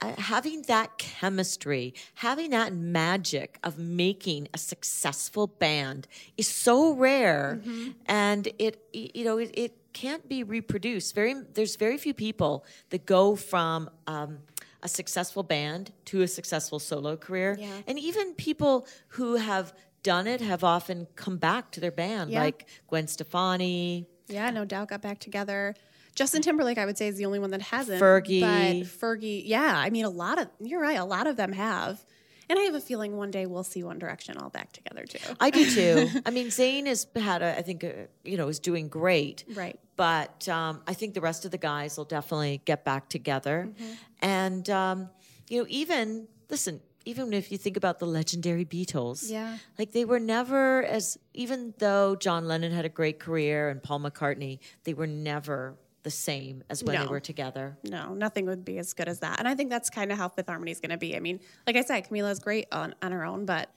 having 0.00 0.62
that 0.62 0.98
chemistry, 0.98 1.94
having 2.14 2.50
that 2.50 2.72
magic 2.72 3.58
of 3.62 3.78
making 3.78 4.48
a 4.54 4.58
successful 4.58 5.46
band 5.46 6.08
is 6.36 6.48
so 6.48 6.94
rare 6.94 7.60
mm-hmm. 7.60 7.90
and 8.06 8.48
it 8.58 8.82
you 8.92 9.24
know, 9.24 9.38
it, 9.38 9.50
it 9.54 9.85
can't 9.96 10.28
be 10.28 10.42
reproduced. 10.42 11.14
Very 11.14 11.34
there's 11.54 11.76
very 11.76 11.96
few 12.06 12.14
people 12.14 12.64
that 12.90 13.06
go 13.06 13.34
from 13.36 13.88
um 14.06 14.38
a 14.82 14.88
successful 14.88 15.42
band 15.42 15.84
to 16.10 16.20
a 16.22 16.28
successful 16.28 16.78
solo 16.78 17.16
career. 17.16 17.56
Yeah. 17.58 17.88
And 17.88 17.98
even 17.98 18.34
people 18.34 18.86
who 19.16 19.36
have 19.36 19.72
done 20.02 20.26
it 20.34 20.40
have 20.40 20.62
often 20.62 21.06
come 21.16 21.38
back 21.38 21.72
to 21.72 21.80
their 21.80 21.90
band, 21.90 22.30
Yeah. 22.30 22.42
like 22.46 22.68
Gwen 22.88 23.06
Stefani, 23.08 24.06
Yeah, 24.28 24.50
no 24.50 24.64
doubt 24.64 24.88
got 24.88 25.00
back 25.02 25.18
together. 25.18 25.74
Justin 26.14 26.42
Timberlake, 26.42 26.78
I 26.78 26.86
would 26.86 26.96
say, 26.98 27.08
is 27.08 27.16
the 27.16 27.26
only 27.26 27.38
one 27.38 27.50
that 27.50 27.62
hasn't. 27.62 28.00
Fergie. 28.00 28.40
But 28.40 28.86
Fergie, 29.00 29.42
yeah, 29.44 29.72
I 29.76 29.90
mean, 29.90 30.04
a 30.04 30.10
lot 30.24 30.38
of, 30.40 30.48
you're 30.60 30.80
right, 30.80 30.98
a 30.98 31.04
lot 31.04 31.26
of 31.26 31.36
them 31.36 31.52
have. 31.52 32.04
And 32.48 32.58
I 32.58 32.62
have 32.62 32.74
a 32.74 32.80
feeling 32.80 33.16
one 33.16 33.30
day 33.30 33.46
we'll 33.46 33.64
see 33.64 33.82
One 33.82 33.98
Direction 33.98 34.36
all 34.36 34.50
back 34.50 34.72
together 34.72 35.04
too. 35.04 35.34
I 35.40 35.50
do 35.50 35.68
too. 35.68 36.08
I 36.26 36.30
mean, 36.30 36.48
Zayn 36.48 36.86
has 36.86 37.06
had, 37.16 37.42
a, 37.42 37.58
I 37.58 37.62
think, 37.62 37.82
a, 37.82 38.06
you 38.24 38.36
know, 38.36 38.48
is 38.48 38.58
doing 38.60 38.88
great. 38.88 39.44
Right. 39.54 39.78
But 39.96 40.48
um, 40.48 40.82
I 40.86 40.94
think 40.94 41.14
the 41.14 41.20
rest 41.20 41.44
of 41.44 41.50
the 41.50 41.58
guys 41.58 41.96
will 41.96 42.04
definitely 42.04 42.60
get 42.64 42.84
back 42.84 43.08
together. 43.08 43.68
Mm-hmm. 43.70 43.92
And, 44.22 44.70
um, 44.70 45.10
you 45.48 45.60
know, 45.62 45.66
even, 45.68 46.28
listen, 46.50 46.80
even 47.04 47.32
if 47.32 47.50
you 47.50 47.58
think 47.58 47.76
about 47.76 47.98
the 47.98 48.06
legendary 48.06 48.64
Beatles, 48.64 49.30
Yeah. 49.30 49.58
like 49.78 49.92
they 49.92 50.04
were 50.04 50.20
never 50.20 50.84
as, 50.84 51.18
even 51.34 51.72
though 51.78 52.16
John 52.16 52.46
Lennon 52.46 52.72
had 52.72 52.84
a 52.84 52.88
great 52.88 53.18
career 53.20 53.70
and 53.70 53.82
Paul 53.82 54.00
McCartney, 54.00 54.58
they 54.84 54.92
were 54.92 55.06
never 55.06 55.76
the 56.06 56.10
same 56.10 56.62
as 56.70 56.84
when 56.84 57.00
they 57.00 57.06
were 57.08 57.18
together. 57.18 57.76
No, 57.82 58.14
nothing 58.14 58.46
would 58.46 58.64
be 58.64 58.78
as 58.78 58.94
good 58.94 59.08
as 59.08 59.18
that. 59.18 59.40
And 59.40 59.48
I 59.48 59.56
think 59.56 59.70
that's 59.70 59.90
kind 59.90 60.12
of 60.12 60.18
how 60.18 60.28
Fifth 60.28 60.46
Harmony 60.46 60.70
is 60.70 60.78
going 60.78 60.92
to 60.92 60.96
be. 60.96 61.16
I 61.16 61.18
mean, 61.18 61.40
like 61.66 61.74
I 61.74 61.80
said, 61.80 62.02
Camila's 62.02 62.38
great 62.38 62.68
on, 62.70 62.94
on 63.02 63.10
her 63.10 63.24
own, 63.24 63.44
but 63.44 63.70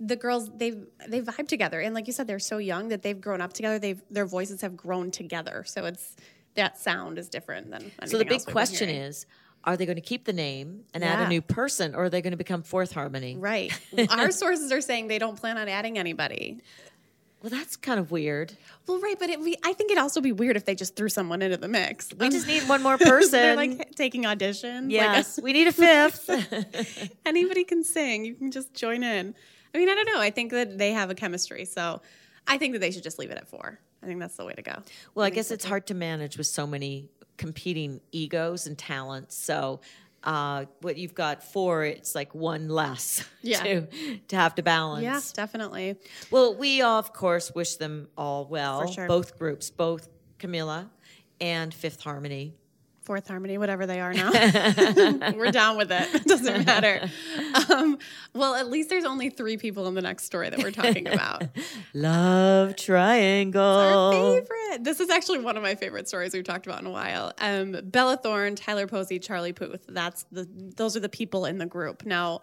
the 0.00 0.16
girls 0.16 0.50
they 0.56 0.70
they 1.06 1.20
vibe 1.20 1.48
together, 1.48 1.78
and 1.80 1.94
like 1.94 2.06
you 2.06 2.14
said, 2.14 2.26
they're 2.26 2.38
so 2.38 2.56
young 2.56 2.88
that 2.88 3.02
they've 3.02 3.20
grown 3.20 3.42
up 3.42 3.52
together. 3.52 3.78
They've 3.78 4.02
their 4.10 4.24
voices 4.24 4.62
have 4.62 4.74
grown 4.74 5.10
together, 5.10 5.64
so 5.66 5.84
it's 5.84 6.16
that 6.54 6.78
sound 6.78 7.18
is 7.18 7.28
different 7.28 7.70
than. 7.70 7.92
So 8.06 8.16
the 8.16 8.24
big 8.24 8.46
question 8.46 8.88
is, 8.88 9.26
are 9.64 9.76
they 9.76 9.84
going 9.84 9.96
to 9.96 10.02
keep 10.02 10.24
the 10.24 10.32
name 10.32 10.84
and 10.94 11.04
add 11.04 11.26
a 11.26 11.28
new 11.28 11.42
person, 11.42 11.94
or 11.94 12.04
are 12.04 12.10
they 12.10 12.22
going 12.22 12.30
to 12.30 12.38
become 12.38 12.62
Fourth 12.62 12.92
Harmony? 12.92 13.36
right. 13.36 13.78
Our 14.08 14.30
sources 14.42 14.72
are 14.72 14.80
saying 14.80 15.08
they 15.08 15.18
don't 15.18 15.38
plan 15.38 15.58
on 15.58 15.68
adding 15.68 15.98
anybody. 15.98 16.62
Well, 17.46 17.56
that's 17.60 17.76
kind 17.76 18.00
of 18.00 18.10
weird. 18.10 18.56
Well, 18.88 18.98
right, 18.98 19.14
but 19.16 19.30
it, 19.30 19.38
we, 19.38 19.54
I 19.64 19.72
think 19.72 19.92
it'd 19.92 20.02
also 20.02 20.20
be 20.20 20.32
weird 20.32 20.56
if 20.56 20.64
they 20.64 20.74
just 20.74 20.96
threw 20.96 21.08
someone 21.08 21.42
into 21.42 21.56
the 21.56 21.68
mix. 21.68 22.12
We 22.12 22.28
just 22.28 22.48
need 22.48 22.64
one 22.68 22.82
more 22.82 22.98
person. 22.98 23.30
They're 23.30 23.54
like 23.54 23.94
taking 23.94 24.24
auditions. 24.24 24.86
Like, 24.86 24.90
yes, 24.90 25.38
we 25.42 25.52
need 25.52 25.68
a 25.68 25.72
fifth. 25.72 26.28
anybody 27.24 27.62
can 27.62 27.84
sing. 27.84 28.24
You 28.24 28.34
can 28.34 28.50
just 28.50 28.74
join 28.74 29.04
in. 29.04 29.32
I 29.72 29.78
mean, 29.78 29.88
I 29.88 29.94
don't 29.94 30.06
know. 30.06 30.20
I 30.20 30.30
think 30.30 30.50
that 30.50 30.76
they 30.76 30.90
have 30.90 31.08
a 31.08 31.14
chemistry, 31.14 31.66
so 31.66 32.02
I 32.48 32.58
think 32.58 32.72
that 32.72 32.80
they 32.80 32.90
should 32.90 33.04
just 33.04 33.16
leave 33.16 33.30
it 33.30 33.38
at 33.38 33.46
four. 33.46 33.78
I 34.02 34.06
think 34.06 34.18
that's 34.18 34.36
the 34.36 34.44
way 34.44 34.54
to 34.54 34.62
go. 34.62 34.82
well, 35.14 35.24
I 35.24 35.30
guess 35.30 35.52
it's 35.52 35.64
hard 35.64 35.86
to 35.86 35.94
manage 35.94 36.38
with 36.38 36.48
so 36.48 36.66
many 36.66 37.10
competing 37.36 38.00
egos 38.10 38.66
and 38.66 38.76
talents. 38.76 39.36
So, 39.36 39.82
uh, 40.26 40.64
what 40.82 40.98
you've 40.98 41.14
got 41.14 41.42
four, 41.42 41.84
it's 41.84 42.14
like 42.14 42.34
one 42.34 42.68
less 42.68 43.24
Yeah. 43.42 43.62
to 43.62 43.86
to 44.28 44.36
have 44.36 44.56
to 44.56 44.62
balance. 44.62 45.02
Yeah, 45.04 45.20
definitely. 45.34 45.96
Well, 46.30 46.54
we 46.56 46.82
of 46.82 47.12
course 47.12 47.54
wish 47.54 47.76
them 47.76 48.08
all 48.18 48.44
well. 48.46 48.86
For 48.86 48.92
sure. 48.92 49.06
Both 49.06 49.38
groups, 49.38 49.70
both 49.70 50.08
Camila 50.38 50.90
and 51.40 51.72
Fifth 51.72 52.02
Harmony. 52.02 52.54
Fourth 53.06 53.28
Harmony, 53.28 53.56
whatever 53.56 53.86
they 53.86 54.00
are 54.00 54.12
now. 54.12 54.32
We're 55.36 55.52
down 55.52 55.76
with 55.76 55.92
it. 55.92 56.12
It 56.12 56.24
doesn't 56.26 56.66
matter. 56.66 57.08
Um, 57.70 57.98
well, 58.34 58.56
at 58.56 58.68
least 58.68 58.90
there's 58.90 59.04
only 59.04 59.30
three 59.30 59.56
people 59.56 59.86
in 59.86 59.94
the 59.94 60.02
next 60.02 60.24
story 60.24 60.50
that 60.50 60.58
we're 60.58 60.72
talking 60.72 61.06
about. 61.06 61.44
Love 61.94 62.74
Triangle. 62.74 63.62
Our 63.62 64.12
favorite. 64.12 64.82
This 64.82 64.98
is 64.98 65.08
actually 65.08 65.38
one 65.38 65.56
of 65.56 65.62
my 65.62 65.76
favorite 65.76 66.08
stories 66.08 66.34
we've 66.34 66.42
talked 66.42 66.66
about 66.66 66.80
in 66.80 66.86
a 66.86 66.90
while. 66.90 67.32
Um, 67.38 67.76
Bella 67.84 68.16
Thorne, 68.16 68.56
Tyler 68.56 68.88
Posey, 68.88 69.20
Charlie 69.20 69.52
Puth. 69.52 69.86
That's 69.88 70.24
the 70.32 70.48
those 70.76 70.96
are 70.96 71.00
the 71.00 71.08
people 71.08 71.46
in 71.46 71.58
the 71.58 71.66
group. 71.66 72.04
Now, 72.04 72.40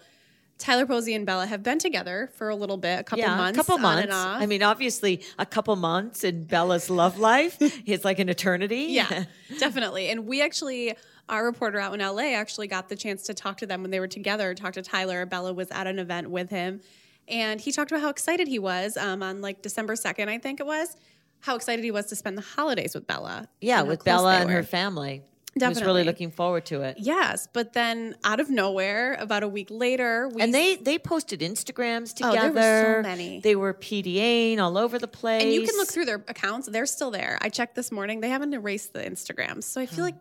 Tyler 0.58 0.86
Posey 0.86 1.14
and 1.14 1.26
Bella 1.26 1.46
have 1.46 1.64
been 1.64 1.80
together 1.80 2.30
for 2.36 2.50
a 2.50 2.56
little 2.56 2.78
bit, 2.78 3.00
a 3.00 3.04
couple 3.04 3.24
yeah, 3.24 3.36
months, 3.36 3.58
a 3.58 3.62
couple 3.62 3.76
on 3.76 3.82
months. 3.82 4.04
and 4.04 4.14
off. 4.14 4.42
I 4.42 4.46
mean, 4.46 4.64
obviously, 4.64 5.22
a 5.38 5.46
couple 5.46 5.76
months 5.76 6.24
in 6.24 6.46
Bella's 6.46 6.90
love 6.90 7.20
life 7.20 7.58
is 7.88 8.06
like 8.06 8.20
an 8.20 8.30
eternity. 8.30 8.88
yeah, 8.90 9.26
definitely. 9.60 10.10
And 10.10 10.26
we 10.26 10.42
actually, 10.42 10.96
our 11.28 11.44
reporter 11.44 11.80
out 11.80 11.94
in 11.94 12.00
LA 12.00 12.34
actually 12.36 12.68
got 12.68 12.88
the 12.88 12.96
chance 12.96 13.24
to 13.24 13.34
talk 13.34 13.58
to 13.58 13.66
them 13.66 13.82
when 13.82 13.92
they 13.92 14.00
were 14.00 14.08
together. 14.08 14.54
Talk 14.54 14.74
to 14.74 14.82
Tyler. 14.82 15.26
Bella 15.26 15.54
was 15.54 15.70
at 15.72 15.88
an 15.88 16.00
event 16.00 16.30
with 16.30 16.50
him, 16.50 16.82
and 17.28 17.60
he 17.60 17.72
talked 17.72 17.92
about 17.92 18.02
how 18.02 18.10
excited 18.10 18.48
he 18.48 18.60
was 18.60 18.96
um, 18.96 19.22
on 19.24 19.42
like 19.42 19.62
December 19.62 19.96
second, 19.96 20.30
I 20.30 20.38
think 20.38 20.60
it 20.60 20.66
was. 20.66 20.96
How 21.42 21.56
excited 21.56 21.84
he 21.84 21.92
was 21.92 22.06
to 22.06 22.16
spend 22.16 22.38
the 22.38 22.42
holidays 22.42 22.96
with 22.96 23.06
Bella. 23.06 23.50
yeah, 23.60 23.82
with 23.82 24.06
Bella 24.06 24.36
and 24.36 24.50
her 24.50 24.64
family. 24.64 25.24
He 25.60 25.68
was 25.68 25.82
really 25.84 26.04
looking 26.04 26.32
forward 26.32 26.66
to 26.68 26.82
it. 26.82 26.98
Yes, 27.00 27.48
but 27.54 27.74
then 27.74 28.16
out 28.24 28.40
of 28.40 28.50
nowhere, 28.50 29.16
about 29.20 29.44
a 29.44 29.48
week 29.48 29.68
later, 29.70 30.30
we 30.34 30.42
And 30.42 30.54
they 30.54 30.76
they 30.78 30.98
posted 30.98 31.42
Instagrams 31.42 32.14
together. 32.14 32.38
Oh, 32.40 32.52
there 32.54 32.96
were 32.98 33.04
so 33.04 33.08
many. 33.10 33.40
They 33.40 33.56
were 33.56 33.74
PDAing 33.74 34.60
all 34.60 34.78
over 34.78 34.98
the 34.98 35.08
place. 35.08 35.44
and 35.44 35.54
you 35.54 35.62
can 35.62 35.78
look 35.78 35.90
through 35.90 36.06
their 36.06 36.24
accounts; 36.28 36.68
they're 36.68 36.86
still 36.86 37.12
there. 37.12 37.38
I 37.42 37.50
checked 37.50 37.76
this 37.76 37.92
morning; 37.92 38.22
they 38.22 38.30
haven't 38.30 38.54
erased 38.54 38.94
the 38.94 39.02
Instagrams. 39.04 39.64
So 39.64 39.80
I 39.80 39.86
feel 39.86 40.04
like 40.04 40.16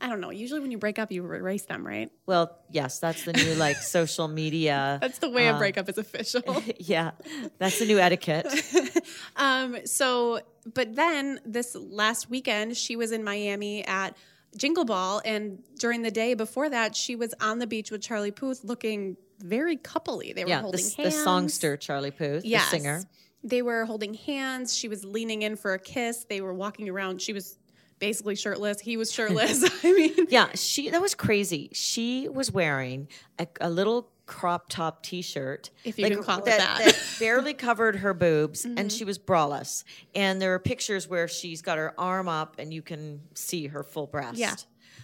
I 0.00 0.08
don't 0.08 0.20
know. 0.20 0.30
Usually, 0.30 0.60
when 0.60 0.70
you 0.70 0.78
break 0.78 0.98
up, 0.98 1.10
you 1.10 1.24
erase 1.24 1.64
them, 1.64 1.84
right? 1.84 2.10
Well, 2.24 2.56
yes, 2.70 3.00
that's 3.00 3.24
the 3.24 3.32
new 3.32 3.54
like 3.56 3.76
social 3.82 4.28
media. 4.28 4.98
That's 5.02 5.18
the 5.18 5.28
way 5.28 5.48
Uh, 5.48 5.56
a 5.56 5.58
breakup 5.58 5.88
is 5.88 5.98
official. 5.98 6.42
yeah, 6.78 7.10
that's 7.58 7.78
the 7.78 7.86
new 7.86 7.98
etiquette. 7.98 8.46
Um, 9.36 9.78
so, 9.84 10.40
but 10.74 10.94
then 10.96 11.40
this 11.44 11.74
last 11.74 12.28
weekend, 12.28 12.76
she 12.76 12.96
was 12.96 13.12
in 13.12 13.22
Miami 13.24 13.84
at 13.84 14.16
Jingle 14.56 14.84
Ball, 14.84 15.20
and 15.24 15.58
during 15.78 16.02
the 16.02 16.10
day 16.10 16.34
before 16.34 16.70
that, 16.70 16.96
she 16.96 17.16
was 17.16 17.34
on 17.40 17.58
the 17.58 17.66
beach 17.66 17.90
with 17.90 18.00
Charlie 18.02 18.30
Puth, 18.30 18.64
looking 18.64 19.16
very 19.40 19.76
coupley. 19.76 20.34
They 20.34 20.44
were 20.44 20.50
Yeah, 20.50 20.60
holding 20.62 20.84
the 20.84 21.02
hands. 21.02 21.14
The 21.16 21.22
songster 21.22 21.76
Charlie 21.76 22.10
Puth, 22.10 22.44
Yes. 22.44 22.70
the 22.70 22.76
singer. 22.78 23.02
They 23.44 23.62
were 23.62 23.84
holding 23.84 24.14
hands. 24.14 24.74
She 24.76 24.88
was 24.88 25.04
leaning 25.04 25.42
in 25.42 25.54
for 25.56 25.74
a 25.74 25.78
kiss. 25.78 26.24
They 26.28 26.40
were 26.40 26.52
walking 26.54 26.88
around. 26.88 27.22
She 27.22 27.32
was 27.32 27.56
basically 28.00 28.34
shirtless. 28.34 28.80
He 28.80 28.96
was 28.96 29.12
shirtless. 29.12 29.64
I 29.84 29.92
mean, 29.92 30.14
Yeah, 30.28 30.48
she 30.54 30.90
that 30.90 31.00
was 31.00 31.14
crazy. 31.14 31.70
She 31.72 32.28
was 32.28 32.50
wearing 32.50 33.08
a, 33.38 33.46
a 33.60 33.70
little 33.70 34.10
crop 34.28 34.68
top 34.68 35.02
T-shirt, 35.02 35.70
If 35.84 35.98
you 35.98 36.06
can 36.08 36.22
call 36.22 36.38
it 36.38 36.44
that. 36.44 36.78
that 36.84 36.96
barely 37.18 37.54
covered 37.54 37.96
her 37.96 38.14
boobs, 38.14 38.64
Mm-hmm. 38.64 38.78
and 38.78 38.92
she 38.92 39.04
was 39.04 39.18
braless. 39.18 39.82
And 40.14 40.40
there 40.40 40.54
are 40.54 40.58
pictures 40.60 41.08
where 41.08 41.26
she's 41.26 41.62
got 41.62 41.78
her 41.78 41.92
arm 41.98 42.28
up, 42.28 42.56
and 42.60 42.72
you 42.72 42.82
can 42.82 43.20
see 43.34 43.66
her 43.66 43.82
full 43.82 44.06
breast. 44.06 44.38
Yeah. 44.38 44.54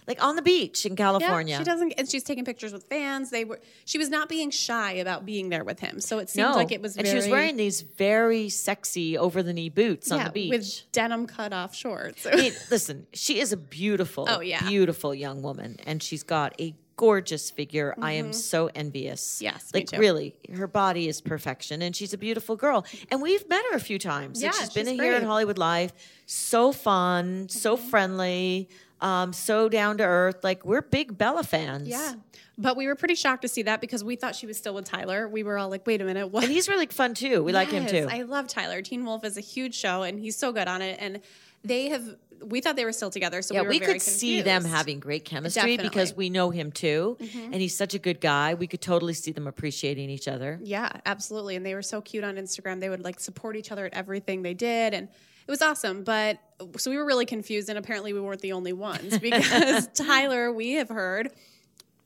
like 0.07 0.23
on 0.23 0.35
the 0.35 0.41
beach 0.43 0.85
in 0.85 0.95
California. 0.95 1.53
Yeah, 1.53 1.57
she 1.57 1.63
doesn't, 1.63 1.93
and 1.97 2.07
she's 2.07 2.23
taking 2.23 2.45
pictures 2.45 2.71
with 2.71 2.83
fans. 2.83 3.31
They 3.31 3.43
were, 3.43 3.59
she 3.85 3.97
was 3.97 4.07
not 4.09 4.29
being 4.29 4.51
shy 4.51 4.91
about 4.93 5.25
being 5.25 5.49
there 5.49 5.63
with 5.63 5.79
him. 5.79 5.99
So 5.99 6.19
it 6.19 6.29
seemed 6.29 6.49
no, 6.49 6.55
like 6.55 6.71
it 6.71 6.79
was, 6.81 6.95
and 6.95 7.07
very, 7.07 7.19
she 7.21 7.25
was 7.25 7.31
wearing 7.31 7.57
these 7.57 7.81
very 7.81 8.49
sexy 8.49 9.17
over 9.17 9.41
the 9.41 9.51
knee 9.51 9.69
boots 9.69 10.11
on 10.11 10.23
the 10.23 10.29
beach. 10.29 10.51
with 10.51 10.81
denim 10.91 11.25
cut 11.25 11.53
off 11.53 11.73
shorts. 11.73 12.27
I 12.27 12.35
mean, 12.35 12.53
listen, 12.69 13.07
she 13.13 13.39
is 13.39 13.51
a 13.51 13.57
beautiful, 13.57 14.27
Oh, 14.29 14.41
yeah. 14.41 14.61
beautiful 14.67 15.15
young 15.15 15.41
woman, 15.41 15.77
and 15.87 16.03
she's 16.03 16.21
got 16.23 16.53
a 16.61 16.75
gorgeous 16.97 17.51
figure. 17.51 17.93
I 18.01 18.13
am 18.13 18.31
so 18.33 18.69
envious. 18.73 19.35
Mm-hmm. 19.35 19.43
Yes, 19.45 19.71
like 19.73 19.89
really, 19.97 20.35
her 20.53 20.67
body 20.67 21.07
is 21.07 21.21
perfection, 21.21 21.81
and 21.81 21.95
she's 21.95 22.13
a 22.13 22.17
beautiful 22.17 22.55
girl. 22.55 22.85
And 23.11 23.21
we've 23.21 23.47
met 23.49 23.63
her 23.71 23.75
a 23.77 23.79
few 23.81 23.99
times. 23.99 24.41
Yeah, 24.41 24.51
she's 24.51 24.69
been 24.69 24.85
she's 24.85 24.93
in 24.93 24.99
here 25.03 25.15
in. 25.15 25.23
Hollywood 25.23 25.57
Life. 25.57 25.93
So 26.25 26.71
fun, 26.71 27.49
so 27.49 27.75
Mm-hmm. 27.77 27.89
friendly, 27.89 28.69
um, 29.01 29.33
so 29.33 29.67
down 29.69 29.97
to 29.97 30.03
earth. 30.03 30.43
Like 30.43 30.65
we're 30.65 30.81
big 30.81 31.17
Bella 31.17 31.43
fans. 31.43 31.87
yeah. 31.87 32.13
But 32.57 32.77
we 32.77 32.87
were 32.87 32.95
pretty 32.95 33.15
shocked 33.15 33.41
to 33.41 33.49
see 33.49 33.63
that 33.63 33.81
because 33.81 34.01
we 34.01 34.15
thought 34.15 34.33
she 34.33 34.47
was 34.47 34.55
still 34.55 34.73
with 34.73 34.85
Tyler. 34.85 35.27
We 35.27 35.43
were 35.43 35.57
all 35.57 35.67
like, 35.67 35.85
wait 35.85 35.99
a 35.99 36.05
minute, 36.05 36.27
what? 36.27 36.45
and 36.45 36.53
he's 36.53 36.69
really 36.69 36.85
fun 36.85 37.13
too. 37.13 37.43
We 37.43 37.51
like 37.51 37.67
him 37.67 37.85
too. 37.85 38.07
I 38.09 38.21
love 38.21 38.47
Tyler. 38.47 38.81
Teen 38.81 39.03
Wolf 39.03 39.25
is 39.25 39.35
a 39.35 39.41
huge 39.41 39.75
show, 39.75 40.03
and 40.03 40.17
he's 40.17 40.37
so 40.37 40.53
good 40.53 40.69
on 40.69 40.81
it. 40.81 40.97
And 41.01 41.19
they 41.67 41.89
have, 41.89 42.15
we 42.43 42.61
thought 42.61 42.75
they 42.75 42.85
were 42.85 42.91
still 42.91 43.09
together. 43.09 43.41
So 43.41 43.53
yeah, 43.53 43.61
we, 43.61 43.67
were 43.67 43.71
we 43.71 43.79
could 43.79 44.01
see 44.01 44.41
them 44.41 44.63
having 44.63 44.99
great 44.99 45.25
chemistry 45.25 45.61
Definitely. 45.61 45.77
Mm-hmm. 45.77 45.89
because 45.89 46.15
we 46.15 46.29
know 46.29 46.49
him 46.49 46.71
too, 46.71 47.17
and 47.19 47.55
he's 47.55 47.75
such 47.75 47.93
a 47.93 47.99
good 47.99 48.21
guy. 48.21 48.53
We 48.53 48.67
could 48.67 48.81
totally 48.81 49.13
see 49.13 49.31
them 49.31 49.47
appreciating 49.47 50.09
each 50.09 50.27
other. 50.27 50.59
Yeah, 50.61 50.91
absolutely. 51.05 51.55
And 51.55 51.65
they 51.65 51.73
were 51.73 51.81
so 51.81 52.01
cute 52.01 52.23
on 52.23 52.35
Instagram. 52.35 52.79
They 52.79 52.89
would 52.89 53.03
like 53.03 53.19
support 53.19 53.55
each 53.55 53.71
other 53.71 53.85
at 53.85 53.93
everything 53.93 54.41
they 54.41 54.53
did. 54.53 54.93
And 54.93 55.07
it 55.47 55.51
was 55.51 55.61
awesome. 55.61 56.03
But 56.03 56.39
so 56.77 56.89
we 56.91 56.97
were 56.97 57.05
really 57.05 57.25
confused. 57.25 57.69
And 57.69 57.77
apparently 57.77 58.13
we 58.13 58.19
weren't 58.19 58.41
the 58.41 58.53
only 58.53 58.73
ones 58.73 59.17
because 59.19 59.87
Tyler, 59.93 60.51
we 60.51 60.73
have 60.73 60.89
heard, 60.89 61.31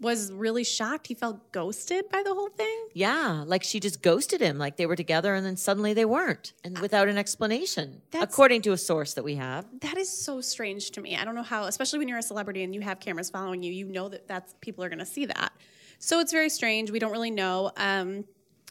was 0.01 0.31
really 0.31 0.63
shocked. 0.63 1.07
He 1.07 1.13
felt 1.13 1.51
ghosted 1.51 2.09
by 2.09 2.23
the 2.23 2.33
whole 2.33 2.49
thing. 2.49 2.87
Yeah, 2.93 3.43
like 3.45 3.63
she 3.63 3.79
just 3.79 4.01
ghosted 4.01 4.39
him, 4.41 4.57
like 4.57 4.77
they 4.77 4.85
were 4.85 4.95
together 4.95 5.33
and 5.35 5.45
then 5.45 5.57
suddenly 5.57 5.93
they 5.93 6.05
weren't, 6.05 6.53
and 6.63 6.77
without 6.79 7.07
an 7.07 7.17
explanation, 7.17 8.01
That's- 8.11 8.31
according 8.31 8.61
to 8.63 8.71
a 8.71 8.77
source 8.77 9.13
that 9.15 9.23
we 9.23 9.35
have. 9.35 9.65
That 9.81 9.97
is 9.97 10.09
so 10.09 10.41
strange 10.41 10.91
to 10.91 11.01
me. 11.01 11.17
I 11.17 11.25
don't 11.25 11.35
know 11.35 11.43
how, 11.43 11.63
especially 11.65 11.99
when 11.99 12.07
you're 12.07 12.17
a 12.19 12.23
celebrity 12.23 12.63
and 12.63 12.73
you 12.73 12.81
have 12.81 12.99
cameras 12.99 13.29
following 13.29 13.61
you, 13.61 13.71
you 13.73 13.85
know 13.85 14.07
that 14.09 14.27
that's 14.27 14.55
people 14.61 14.83
are 14.83 14.89
going 14.89 14.99
to 14.99 15.05
see 15.05 15.25
that. 15.25 15.51
So 15.99 16.19
it's 16.19 16.31
very 16.31 16.49
strange. 16.49 16.91
We 16.91 16.99
don't 16.99 17.11
really 17.11 17.31
know. 17.31 17.71
Um, 17.75 18.23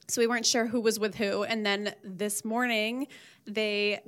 so 0.06 0.22
we 0.22 0.26
weren't 0.26 0.46
sure 0.46 0.66
who 0.66 0.80
was 0.80 0.98
with 0.98 1.14
who. 1.14 1.42
And 1.44 1.66
then 1.66 1.94
this 2.02 2.42
morning, 2.42 3.08
they 3.46 4.00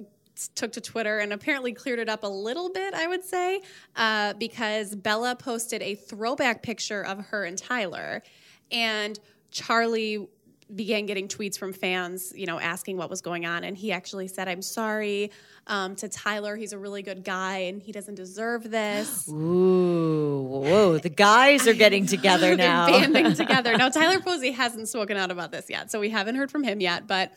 took 0.48 0.72
to 0.72 0.80
Twitter 0.80 1.18
and 1.18 1.32
apparently 1.32 1.72
cleared 1.72 1.98
it 1.98 2.08
up 2.08 2.24
a 2.24 2.28
little 2.28 2.70
bit, 2.70 2.94
I 2.94 3.06
would 3.06 3.24
say, 3.24 3.60
uh, 3.96 4.34
because 4.34 4.94
Bella 4.94 5.36
posted 5.36 5.82
a 5.82 5.94
throwback 5.94 6.62
picture 6.62 7.04
of 7.04 7.18
her 7.26 7.44
and 7.44 7.56
Tyler. 7.56 8.22
And 8.70 9.18
Charlie 9.50 10.28
began 10.74 11.06
getting 11.06 11.28
tweets 11.28 11.58
from 11.58 11.72
fans, 11.72 12.32
you 12.36 12.46
know, 12.46 12.60
asking 12.60 12.96
what 12.96 13.10
was 13.10 13.20
going 13.20 13.46
on. 13.46 13.64
And 13.64 13.76
he 13.76 13.92
actually 13.92 14.28
said, 14.28 14.48
I'm 14.48 14.62
sorry 14.62 15.30
um, 15.66 15.96
to 15.96 16.08
Tyler. 16.08 16.56
He's 16.56 16.72
a 16.72 16.78
really 16.78 17.02
good 17.02 17.24
guy 17.24 17.58
and 17.58 17.82
he 17.82 17.92
doesn't 17.92 18.14
deserve 18.14 18.70
this. 18.70 19.28
Ooh, 19.30 20.42
whoa, 20.42 20.98
the 20.98 21.08
guys 21.08 21.66
are 21.66 21.74
getting 21.74 22.06
together 22.06 22.56
now. 22.56 22.86
They're 22.86 23.00
banding 23.00 23.34
together. 23.34 23.76
Now, 23.76 23.88
Tyler 23.88 24.20
Posey 24.20 24.52
hasn't 24.52 24.88
spoken 24.88 25.16
out 25.16 25.30
about 25.30 25.52
this 25.52 25.68
yet, 25.68 25.90
so 25.90 26.00
we 26.00 26.10
haven't 26.10 26.36
heard 26.36 26.50
from 26.50 26.62
him 26.62 26.80
yet. 26.80 27.06
But 27.06 27.32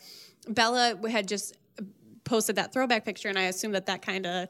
Bella 0.48 0.96
had 1.08 1.28
just 1.28 1.56
posted 2.24 2.56
that 2.56 2.72
throwback 2.72 3.04
picture, 3.04 3.28
and 3.28 3.38
I 3.38 3.44
assume 3.44 3.72
that 3.72 3.86
that 3.86 4.02
kind 4.02 4.26
of 4.26 4.48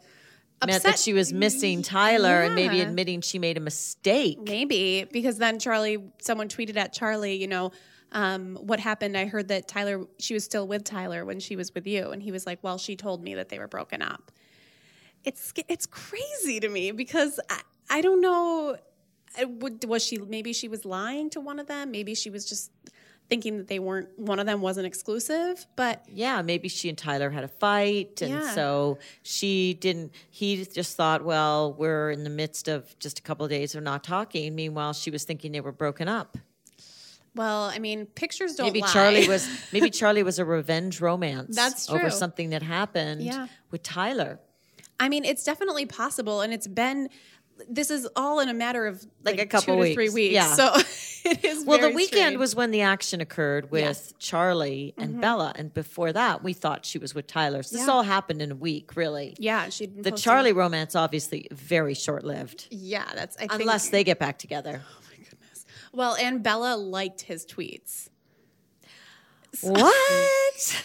meant 0.66 0.82
that 0.84 0.98
she 0.98 1.12
was 1.12 1.32
missing 1.32 1.82
Tyler 1.82 2.42
and 2.42 2.54
maybe 2.54 2.80
admitting 2.80 3.20
she 3.20 3.38
made 3.38 3.56
a 3.56 3.60
mistake. 3.60 4.38
Maybe 4.42 5.06
because 5.10 5.38
then 5.38 5.58
Charlie, 5.58 5.98
someone 6.20 6.48
tweeted 6.48 6.76
at 6.76 6.92
Charlie, 6.92 7.34
you 7.34 7.46
know, 7.46 7.72
um, 8.12 8.56
what 8.56 8.78
happened? 8.78 9.16
I 9.16 9.26
heard 9.26 9.48
that 9.48 9.66
Tyler, 9.66 10.06
she 10.18 10.34
was 10.34 10.44
still 10.44 10.66
with 10.66 10.84
Tyler 10.84 11.24
when 11.24 11.40
she 11.40 11.56
was 11.56 11.74
with 11.74 11.86
you, 11.86 12.10
and 12.10 12.22
he 12.22 12.30
was 12.30 12.46
like, 12.46 12.60
"Well, 12.62 12.78
she 12.78 12.94
told 12.94 13.22
me 13.22 13.34
that 13.34 13.48
they 13.48 13.58
were 13.58 13.66
broken 13.66 14.02
up." 14.02 14.30
It's 15.24 15.52
it's 15.68 15.86
crazy 15.86 16.60
to 16.60 16.68
me 16.68 16.92
because 16.92 17.40
I, 17.50 17.60
I 17.90 18.00
don't 18.00 18.20
know. 18.20 18.76
Would, 19.42 19.84
was 19.86 20.04
she 20.04 20.18
maybe 20.18 20.52
she 20.52 20.68
was 20.68 20.84
lying 20.84 21.28
to 21.30 21.40
one 21.40 21.58
of 21.58 21.66
them? 21.66 21.90
Maybe 21.90 22.14
she 22.14 22.30
was 22.30 22.44
just 22.44 22.70
thinking 23.30 23.56
that 23.56 23.68
they 23.68 23.78
weren't 23.78 24.08
one 24.18 24.38
of 24.38 24.46
them 24.46 24.60
wasn't 24.60 24.86
exclusive. 24.86 25.66
But 25.76 26.04
Yeah, 26.08 26.42
maybe 26.42 26.68
she 26.68 26.88
and 26.88 26.96
Tyler 26.98 27.30
had 27.30 27.42
a 27.44 27.48
fight. 27.48 28.20
And 28.22 28.30
Yeah. 28.32 28.54
so 28.54 28.98
she 29.22 29.74
didn't, 29.74 30.12
he 30.30 30.64
just 30.64 30.96
thought, 30.96 31.24
well, 31.24 31.72
we're 31.72 32.10
in 32.10 32.22
the 32.24 32.30
midst 32.30 32.68
of 32.68 32.98
just 32.98 33.18
a 33.18 33.22
couple 33.22 33.44
of 33.44 33.50
days 33.50 33.74
of 33.74 33.82
not 33.82 34.04
talking. 34.04 34.54
Meanwhile, 34.54 34.92
she 34.92 35.10
was 35.10 35.24
thinking 35.24 35.52
they 35.52 35.60
were 35.62 35.72
broken 35.72 36.06
up. 36.08 36.36
well, 37.36 37.64
I 37.64 37.78
mean, 37.80 38.06
pictures 38.06 38.54
don't 38.54 38.66
maybe 38.66 38.80
lie. 38.82 38.92
Charlie 38.92 39.26
was, 39.28 39.48
maybe 39.72 39.90
Charlie 39.90 40.22
was 40.22 40.38
a 40.38 40.44
revenge 40.44 41.00
romance. 41.00 41.56
That's 41.56 41.86
true. 41.86 41.96
Over 41.98 42.10
something 42.10 42.50
that 42.50 42.62
happened 42.62 43.22
Yeah. 43.22 43.48
with 43.72 43.82
Tyler. 43.82 44.38
I 45.00 45.08
mean, 45.08 45.24
it's 45.24 45.42
definitely 45.42 45.86
possible, 45.86 46.40
and 46.42 46.52
it's 46.54 46.68
been. 46.68 47.08
This 47.68 47.90
is 47.90 48.08
all 48.16 48.40
in 48.40 48.48
a 48.48 48.54
matter 48.54 48.86
of 48.86 49.04
Like 49.22 49.38
a 49.40 49.46
couple 49.46 49.76
two 49.76 49.84
to 49.88 49.94
three 49.94 50.04
weeks. 50.08 50.14
weeks. 50.14 50.34
Yeah. 50.34 50.54
So 50.54 50.72
it 51.30 51.44
is. 51.44 51.64
Well, 51.64 51.78
the 51.78 51.88
weekend 51.90 52.10
strange. 52.10 52.36
was 52.38 52.54
when 52.56 52.70
the 52.72 52.80
action 52.82 53.20
occurred 53.20 53.70
with 53.70 53.82
Yes. 53.82 54.08
Mm-hmm. 54.08 54.16
Charlie 54.18 54.94
and 54.98 55.20
Bella. 55.20 55.52
And 55.56 55.72
before 55.72 56.12
that, 56.12 56.42
we 56.42 56.52
thought 56.52 56.84
she 56.84 56.98
was 56.98 57.14
with 57.14 57.26
Tyler. 57.26 57.62
So 57.62 57.76
this 57.76 57.86
Yeah. 57.86 57.92
all 57.92 58.02
happened 58.02 58.42
in 58.42 58.50
a 58.50 58.56
week, 58.56 58.96
really. 58.96 59.36
Yeah, 59.38 59.68
she 59.68 59.86
The 59.86 60.10
Charlie 60.12 60.52
romance, 60.52 60.94
obviously, 60.96 61.46
very 61.52 61.94
short 61.94 62.24
lived. 62.24 62.66
Yeah, 62.70 63.04
that's 63.14 63.36
I 63.36 63.46
think, 63.46 63.52
Unless 63.62 63.90
they 63.90 64.02
get 64.04 64.18
back 64.18 64.38
together. 64.38 64.82
Oh 64.84 65.00
my 65.10 65.16
goodness. 65.24 65.64
Well, 65.92 66.16
and 66.16 66.42
Bella 66.42 66.76
liked 66.76 67.22
his 67.22 67.46
tweets. 67.46 68.08
What? 69.60 69.94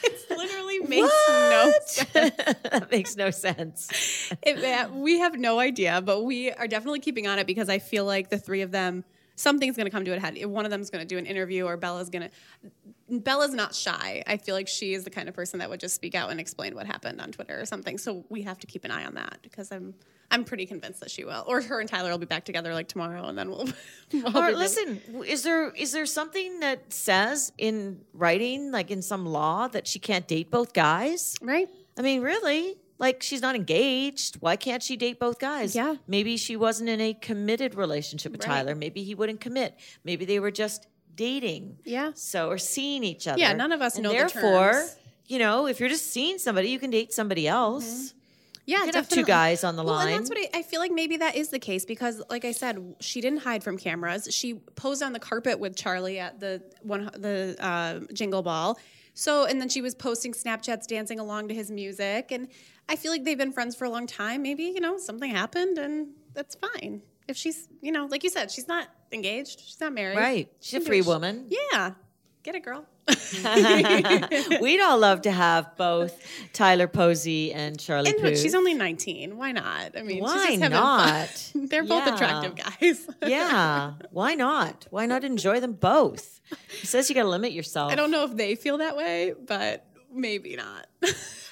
It 0.03 0.37
literally 0.37 0.79
makes 0.79 1.01
no 1.01 1.07
sense. 1.27 1.58
that 2.13 2.87
makes 2.91 3.15
no 3.15 3.31
sense. 3.31 4.31
It- 4.41 4.91
we 4.91 5.19
have 5.19 5.37
no 5.37 5.59
idea, 5.59 6.01
but 6.01 6.23
we 6.23 6.51
are 6.51 6.67
definitely 6.67 6.99
keeping 6.99 7.27
on 7.27 7.39
it 7.39 7.47
because 7.47 7.69
I 7.69 7.79
feel 7.79 8.05
like 8.05 8.29
the 8.29 8.37
three 8.37 8.61
of 8.61 8.71
them, 8.71 9.03
something's 9.35 9.75
going 9.75 9.85
to 9.85 9.91
come 9.91 10.05
to 10.05 10.15
a 10.15 10.19
head. 10.19 10.43
One 10.45 10.65
of 10.65 10.71
them's 10.71 10.89
going 10.89 11.01
to 11.01 11.07
do 11.07 11.17
an 11.17 11.25
interview, 11.25 11.65
or 11.65 11.77
Bella's 11.77 12.09
going 12.09 12.29
to. 12.29 13.19
Bella's 13.19 13.53
not 13.53 13.73
shy. 13.73 14.21
I 14.27 14.37
feel 14.37 14.53
like 14.53 14.67
she 14.67 14.93
is 14.93 15.03
the 15.03 15.09
kind 15.09 15.27
of 15.27 15.33
person 15.33 15.59
that 15.59 15.69
would 15.69 15.79
just 15.79 15.95
speak 15.95 16.13
out 16.13 16.29
and 16.29 16.39
explain 16.39 16.75
what 16.75 16.85
happened 16.85 17.19
on 17.19 17.31
Twitter 17.31 17.59
or 17.59 17.65
something. 17.65 17.97
So 17.97 18.23
we 18.29 18.43
have 18.43 18.59
to 18.59 18.67
keep 18.67 18.85
an 18.85 18.91
eye 18.91 19.03
on 19.05 19.15
that 19.15 19.39
because 19.41 19.71
I'm 19.71 19.95
I'm 20.31 20.43
pretty 20.43 20.67
convinced 20.67 20.99
that 20.99 21.09
she 21.09 21.23
will, 21.25 21.43
or 21.47 21.61
her 21.61 21.79
and 21.79 21.89
Tyler 21.89 22.11
will 22.11 22.19
be 22.19 22.27
back 22.27 22.45
together 22.45 22.73
like 22.73 22.87
tomorrow, 22.87 23.25
and 23.25 23.37
then 23.37 23.49
we'll. 23.49 23.67
we'll 24.13 24.37
Or 24.37 24.51
listen, 24.51 25.01
is 25.25 25.43
there 25.43 25.71
is 25.71 25.91
there 25.91 26.05
something 26.05 26.59
that 26.59 26.93
says 26.93 27.51
in 27.57 28.01
writing, 28.13 28.71
like 28.71 28.91
in 28.91 29.01
some 29.01 29.25
law, 29.25 29.67
that 29.69 29.87
she 29.87 29.97
can't 29.97 30.27
date 30.27 30.51
both 30.51 30.73
guys? 30.73 31.35
right? 31.41 31.67
I 31.99 32.01
mean, 32.01 32.21
really? 32.21 32.77
Like 32.97 33.21
she's 33.21 33.41
not 33.41 33.55
engaged. 33.55 34.37
Why 34.39 34.55
can't 34.55 34.81
she 34.81 34.95
date 34.95 35.19
both 35.19 35.37
guys? 35.37 35.75
Yeah. 35.75 35.95
Maybe 36.07 36.37
she 36.37 36.55
wasn't 36.55 36.89
in 36.89 36.99
a 37.01 37.13
committed 37.13 37.75
relationship 37.75 38.31
with 38.31 38.41
Right. 38.45 38.55
Tyler. 38.63 38.73
Maybe 38.75 39.03
he 39.03 39.15
wouldn't 39.15 39.41
commit. 39.41 39.77
Maybe 40.03 40.25
they 40.25 40.39
were 40.39 40.51
just 40.51 40.87
dating. 41.15 41.77
Yeah. 41.83 42.11
So 42.15 42.49
or 42.49 42.57
seeing 42.57 43.03
each 43.03 43.27
other. 43.27 43.39
Yeah, 43.39 43.53
none 43.53 43.71
of 43.73 43.81
us 43.81 43.95
and 43.95 44.03
know 44.03 44.11
the 44.11 44.17
Therefore, 44.17 44.71
terms. 44.71 44.95
you 45.27 45.39
know, 45.39 45.67
if 45.67 45.79
you're 45.79 45.89
just 45.89 46.11
seeing 46.11 46.37
somebody, 46.37 46.69
you 46.69 46.79
can 46.79 46.89
date 46.89 47.13
somebody 47.13 47.47
else. 47.47 48.13
Yeah, 48.65 48.85
You 48.85 48.91
have 48.93 49.09
two 49.09 49.23
guys 49.25 49.63
on 49.63 49.75
the 49.75 49.83
well, 49.83 49.95
line. 49.95 50.09
And 50.09 50.19
that's 50.19 50.29
what 50.29 50.37
I, 50.37 50.59
I 50.59 50.61
feel 50.61 50.79
like 50.79 50.91
maybe 50.91 51.17
that 51.17 51.35
is 51.35 51.49
the 51.49 51.57
case 51.57 51.85
because, 51.85 52.21
like 52.29 52.45
I 52.45 52.51
said, 52.51 52.95
she 52.99 53.19
didn't 53.19 53.39
hide 53.39 53.63
from 53.63 53.79
cameras. 53.79 54.27
She 54.29 54.53
posed 54.75 55.01
on 55.01 55.11
the 55.11 55.19
carpet 55.19 55.59
with 55.59 55.75
Charlie 55.75 56.19
at 56.19 56.39
the 56.39 56.61
one 56.83 57.09
the 57.17 57.55
uh, 57.59 58.01
Jingle 58.13 58.43
Ball. 58.43 58.77
So, 59.13 59.45
and 59.45 59.59
then 59.59 59.69
she 59.69 59.81
was 59.81 59.95
posting 59.95 60.33
Snapchats 60.33 60.87
dancing 60.87 61.19
along 61.19 61.47
to 61.49 61.53
his 61.53 61.69
music. 61.71 62.31
And 62.31 62.47
I 62.87 62.95
feel 62.95 63.11
like 63.11 63.23
they've 63.23 63.37
been 63.37 63.51
friends 63.51 63.75
for 63.75 63.85
a 63.85 63.89
long 63.89 64.07
time. 64.07 64.41
Maybe, 64.41 64.63
you 64.63 64.79
know, 64.79 64.97
something 64.97 65.29
happened 65.29 65.77
and 65.77 66.09
that's 66.33 66.55
fine. 66.55 67.01
If 67.27 67.37
she's, 67.37 67.67
you 67.81 67.91
know, 67.91 68.05
like 68.05 68.23
you 68.23 68.29
said, 68.29 68.49
she's 68.49 68.67
not 68.67 68.87
engaged, 69.11 69.59
she's 69.59 69.79
not 69.79 69.93
married. 69.93 70.17
Right. 70.17 70.51
She 70.59 70.77
She's 70.77 70.83
a 70.83 70.87
free 70.87 71.01
woman. 71.01 71.47
Yeah. 71.49 71.91
Get 72.43 72.55
it, 72.55 72.63
girl. 72.63 72.85
We'd 74.61 74.81
all 74.81 74.97
love 74.97 75.21
to 75.23 75.31
have 75.31 75.75
both 75.77 76.21
Tyler 76.53 76.87
Posey 76.87 77.53
and 77.53 77.79
Charlie 77.79 78.11
And 78.11 78.21
look, 78.21 78.35
she's 78.35 78.55
only 78.55 78.73
19. 78.73 79.37
Why 79.37 79.51
not? 79.51 79.97
I 79.97 80.01
mean, 80.01 80.17
she's 80.17 80.59
Why 80.59 80.67
not? 80.67 81.51
They're 81.55 81.83
both 81.83 82.05
Yeah. 82.05 82.15
attractive 82.15 82.55
guys. 82.55 83.07
yeah. 83.25 83.93
Why 84.11 84.35
not? 84.35 84.87
Why 84.89 85.05
not 85.05 85.23
enjoy 85.23 85.59
them 85.59 85.73
both? 85.73 86.39
He 86.79 86.87
says 86.87 87.09
you 87.09 87.15
got 87.15 87.23
to 87.23 87.29
limit 87.29 87.51
yourself. 87.51 87.91
I 87.91 87.95
don't 87.95 88.11
know 88.11 88.23
if 88.25 88.35
they 88.35 88.55
feel 88.55 88.79
that 88.79 88.95
way, 88.97 89.33
but 89.47 89.85
maybe 90.11 90.55
not. 90.55 90.87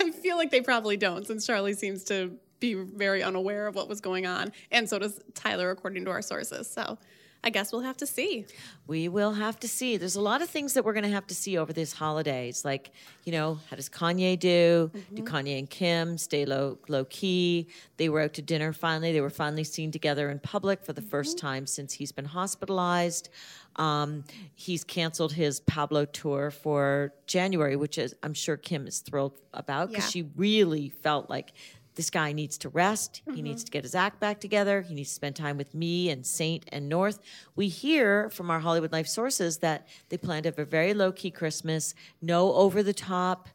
I 0.01 0.11
feel 0.11 0.37
like 0.37 0.51
they 0.51 0.61
probably 0.61 0.97
don't, 0.97 1.25
since 1.27 1.45
Charlie 1.45 1.73
seems 1.73 2.03
to 2.05 2.37
be 2.59 2.73
very 2.73 3.21
unaware 3.21 3.67
of 3.67 3.75
what 3.75 3.87
was 3.87 4.01
going 4.01 4.25
on, 4.25 4.51
and 4.71 4.89
so 4.89 4.97
does 4.97 5.19
Tyler, 5.35 5.69
according 5.69 6.05
to 6.05 6.11
our 6.11 6.23
sources. 6.23 6.67
So 6.67 6.97
I 7.47 7.49
guess 7.49 7.71
we'll 7.71 7.79
have 7.83 7.95
to 7.97 8.05
see. 8.05 8.45
We 8.87 9.07
will 9.07 9.31
have 9.31 9.57
to 9.61 9.69
see. 9.69 9.95
There's 9.95 10.17
a 10.17 10.21
lot 10.21 10.41
of 10.41 10.49
things 10.49 10.73
that 10.73 10.83
we're 10.83 10.91
going 10.91 11.05
to 11.05 11.09
have 11.11 11.27
to 11.27 11.33
see 11.33 11.57
over 11.57 11.71
these 11.71 11.93
holidays. 11.93 12.65
Like, 12.65 12.91
you 13.23 13.31
know, 13.31 13.57
how 13.69 13.77
does 13.77 13.87
Kanye 13.87 14.37
do? 14.37 14.91
Do 15.13 15.23
Kanye 15.23 15.57
and 15.57 15.69
Kim 15.69 16.17
stay 16.17 16.43
low, 16.43 16.77
low 16.89 17.05
key? 17.05 17.67
They 17.95 18.09
were 18.09 18.19
out 18.19 18.33
to 18.33 18.41
dinner 18.41 18.73
finally. 18.73 19.13
They 19.13 19.21
were 19.21 19.29
finally 19.29 19.63
seen 19.63 19.91
together 19.91 20.29
in 20.29 20.39
public 20.39 20.83
for 20.83 20.91
the 20.91 21.01
first 21.01 21.37
time 21.37 21.65
since 21.67 21.93
he's 21.93 22.11
been 22.11 22.25
hospitalized. 22.25 23.29
Um, 23.77 24.25
he's 24.53 24.83
canceled 24.83 25.31
his 25.31 25.61
Pablo 25.61 26.03
tour 26.03 26.51
for 26.51 27.13
January, 27.27 27.77
which 27.77 27.97
is 27.97 28.13
I'm 28.23 28.33
sure 28.33 28.57
Kim 28.57 28.87
is 28.87 28.99
thrilled 28.99 29.39
about 29.53 29.87
because 29.87 30.03
Yeah. 30.03 30.09
she 30.09 30.29
really 30.35 30.89
felt 30.89 31.29
like 31.29 31.53
this 31.97 32.11
guy 32.11 32.31
needs 32.31 32.59
to 32.59 32.69
rest. 32.69 33.23
He 33.33 33.41
needs 33.41 33.63
to 33.63 33.71
get 33.71 33.83
his 33.83 33.95
act 33.95 34.19
back 34.19 34.39
together. 34.39 34.83
He 34.83 34.93
needs 34.93 35.09
to 35.09 35.15
spend 35.15 35.35
time 35.35 35.57
with 35.57 35.73
me 35.73 36.11
and 36.11 36.23
Saint 36.23 36.63
and 36.71 36.87
North. 36.87 37.19
We 37.55 37.69
hear 37.69 38.29
from 38.29 38.51
our 38.51 38.59
Hollywood 38.59 38.91
Life 38.91 39.07
sources 39.07 39.57
that 39.57 39.87
they 40.09 40.17
plan 40.17 40.43
to 40.43 40.49
have 40.49 40.59
a 40.59 40.65
very 40.65 40.93
low 40.93 41.11
key 41.11 41.31
Christmas, 41.31 41.95
no 42.21 42.53
over 42.53 42.83
the 42.83 42.93
top 42.93 43.49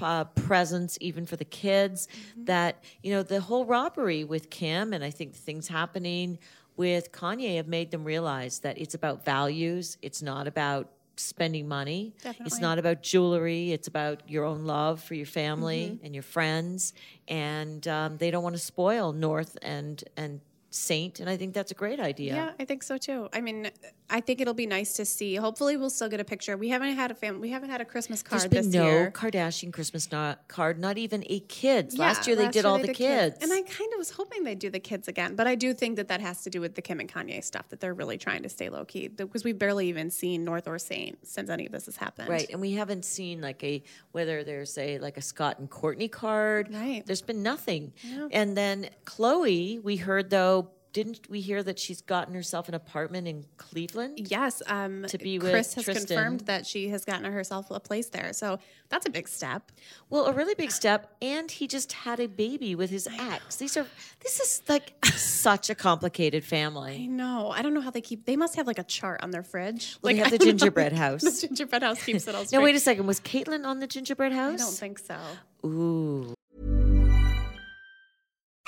uh, 0.00 0.24
presents, 0.24 0.96
even 1.02 1.26
for 1.26 1.36
the 1.36 1.44
kids. 1.44 2.08
That, 2.36 2.82
you 3.02 3.12
know, 3.12 3.22
the 3.22 3.42
whole 3.42 3.66
robbery 3.66 4.24
with 4.24 4.48
Kim 4.48 4.94
and 4.94 5.04
I 5.04 5.10
think 5.10 5.32
the 5.32 5.38
things 5.38 5.68
happening 5.68 6.38
with 6.76 7.12
Kanye 7.12 7.56
have 7.56 7.68
made 7.68 7.90
them 7.90 8.04
realize 8.04 8.60
that 8.60 8.78
it's 8.78 8.94
about 8.94 9.22
values, 9.22 9.98
it's 10.00 10.22
not 10.22 10.46
about 10.46 10.90
spending 11.16 11.68
money. 11.68 12.14
It's 12.40 12.60
not 12.60 12.78
about 12.78 13.02
jewelry. 13.02 13.72
It's 13.72 13.88
about 13.88 14.28
your 14.28 14.44
own 14.44 14.64
love 14.64 15.02
for 15.02 15.14
your 15.14 15.26
family 15.26 15.90
Mm-hmm. 15.92 16.04
and 16.04 16.14
your 16.14 16.22
friends. 16.22 16.94
And 17.28 17.86
um, 17.88 18.16
they 18.16 18.30
don't 18.30 18.42
want 18.42 18.54
to 18.56 18.62
spoil 18.62 19.12
North 19.12 19.56
and 19.62 20.02
and 20.16 20.40
Saint. 20.70 21.20
And 21.20 21.28
I 21.28 21.36
think 21.36 21.52
that's 21.54 21.70
a 21.70 21.74
great 21.74 22.00
idea. 22.00 22.34
Yeah, 22.34 22.50
I 22.58 22.64
think 22.64 22.82
so 22.82 22.96
too. 22.96 23.28
I 23.32 23.40
mean, 23.42 23.70
I 24.12 24.20
think 24.20 24.40
it'll 24.40 24.54
be 24.54 24.66
nice 24.66 24.92
to 24.94 25.04
see. 25.04 25.36
Hopefully, 25.36 25.76
we'll 25.76 25.90
still 25.90 26.08
get 26.08 26.20
a 26.20 26.24
picture. 26.24 26.56
We 26.56 26.68
haven't 26.68 26.94
had 26.94 27.10
a 27.10 27.14
fam- 27.14 27.40
We 27.40 27.48
haven't 27.48 27.70
had 27.70 27.80
a 27.80 27.84
Christmas 27.84 28.22
card 28.22 28.42
There's 28.42 28.50
been 28.50 28.70
this 28.70 28.74
no 28.74 28.84
year. 28.84 29.10
Kardashian 29.10 29.72
Christmas 29.72 30.12
not, 30.12 30.46
card, 30.48 30.78
not 30.78 30.98
even 30.98 31.24
a 31.28 31.40
kids. 31.40 31.94
Yeah, 31.94 32.06
last 32.06 32.26
year 32.26 32.36
they 32.36 32.48
did 32.48 32.66
all 32.66 32.78
the 32.78 32.92
kids. 32.92 33.38
And 33.40 33.52
I 33.52 33.62
kind 33.62 33.92
of 33.92 33.98
was 33.98 34.10
hoping 34.10 34.44
they'd 34.44 34.58
do 34.58 34.70
the 34.70 34.80
kids 34.80 35.08
again, 35.08 35.34
but 35.34 35.46
I 35.46 35.54
do 35.54 35.72
think 35.72 35.96
that 35.96 36.08
that 36.08 36.20
has 36.20 36.42
to 36.42 36.50
do 36.50 36.60
with 36.60 36.74
the 36.74 36.82
Kim 36.82 37.00
and 37.00 37.10
Kanye 37.10 37.42
stuff 37.42 37.68
that 37.70 37.80
they're 37.80 37.94
really 37.94 38.18
trying 38.18 38.42
to 38.42 38.48
stay 38.50 38.68
low 38.68 38.84
key 38.84 39.08
because 39.08 39.44
we've 39.44 39.58
barely 39.58 39.88
even 39.88 40.10
seen 40.10 40.44
North 40.44 40.68
or 40.68 40.78
Saint 40.78 41.26
since 41.26 41.48
any 41.48 41.64
of 41.66 41.72
this 41.72 41.86
has 41.86 41.96
happened. 41.96 42.28
Right, 42.28 42.48
and 42.50 42.60
we 42.60 42.72
haven't 42.72 43.04
seen 43.06 43.40
like 43.40 43.64
a 43.64 43.82
whether 44.12 44.44
there's 44.44 44.76
a 44.76 44.98
like 44.98 45.16
a 45.16 45.22
Scott 45.22 45.58
and 45.58 45.70
Kourtney 45.70 46.10
card. 46.10 46.68
Right. 46.72 47.02
There's 47.06 47.22
been 47.22 47.42
nothing. 47.42 47.92
And 48.30 48.56
then 48.56 48.90
Khloe, 49.04 49.82
we 49.82 49.96
heard 49.96 50.28
though, 50.30 50.70
didn't 50.92 51.28
we 51.30 51.40
hear 51.40 51.62
that 51.62 51.78
she's 51.78 52.00
gotten 52.02 52.34
herself 52.34 52.68
an 52.68 52.74
apartment 52.74 53.26
in 53.26 53.44
Cleveland? 53.56 54.28
Yes, 54.30 54.62
um, 54.66 55.04
To 55.08 55.18
be 55.18 55.38
with 55.38 55.50
Kris 55.52 55.74
has 55.74 55.84
Tristan. 55.84 56.06
confirmed 56.06 56.40
that 56.40 56.66
she 56.66 56.88
has 56.90 57.04
gotten 57.04 57.30
herself 57.32 57.70
a 57.70 57.80
place 57.80 58.08
there, 58.10 58.32
so 58.32 58.58
that's 58.90 59.06
a 59.06 59.10
big 59.10 59.26
step. 59.28 59.72
Well, 60.10 60.26
a 60.26 60.32
really 60.32 60.54
big 60.54 60.70
step, 60.70 61.14
and 61.22 61.50
he 61.50 61.66
just 61.66 61.92
had 61.92 62.20
a 62.20 62.26
baby 62.26 62.74
with 62.74 62.90
his 62.90 63.08
ex. 63.18 63.56
These 63.56 63.76
are 63.76 63.86
this 64.20 64.38
is 64.40 64.62
like 64.68 64.92
such 65.16 65.70
a 65.70 65.74
complicated 65.74 66.44
family. 66.44 66.94
I 67.02 67.06
know. 67.06 67.50
I 67.50 67.62
don't 67.62 67.72
know 67.74 67.80
how 67.80 67.90
they 67.90 68.00
keep. 68.02 68.26
They 68.26 68.36
must 68.36 68.56
have 68.56 68.66
like 68.66 68.78
a 68.78 68.84
chart 68.84 69.22
on 69.22 69.30
their 69.30 69.42
fridge. 69.42 69.96
Well, 70.02 70.12
they 70.12 70.20
like 70.20 70.30
have 70.30 70.32
the 70.32 70.38
don't 70.38 70.46
know. 70.48 70.52
gingerbread 70.52 70.92
house. 71.04 71.22
the 71.22 71.46
gingerbread 71.46 71.82
house 71.82 72.04
keeps 72.04 72.26
it 72.28 72.34
all 72.34 72.44
straight. 72.44 72.58
Now 72.58 72.64
wait 72.64 72.74
a 72.74 72.80
second. 72.80 73.06
Was 73.06 73.20
Caitlyn 73.20 73.64
on 73.64 73.78
the 73.80 73.86
gingerbread 73.86 74.32
house? 74.32 74.54
I 74.60 74.64
don't 74.64 74.74
think 74.74 74.98
so. 74.98 75.16
Ooh. 75.64 76.34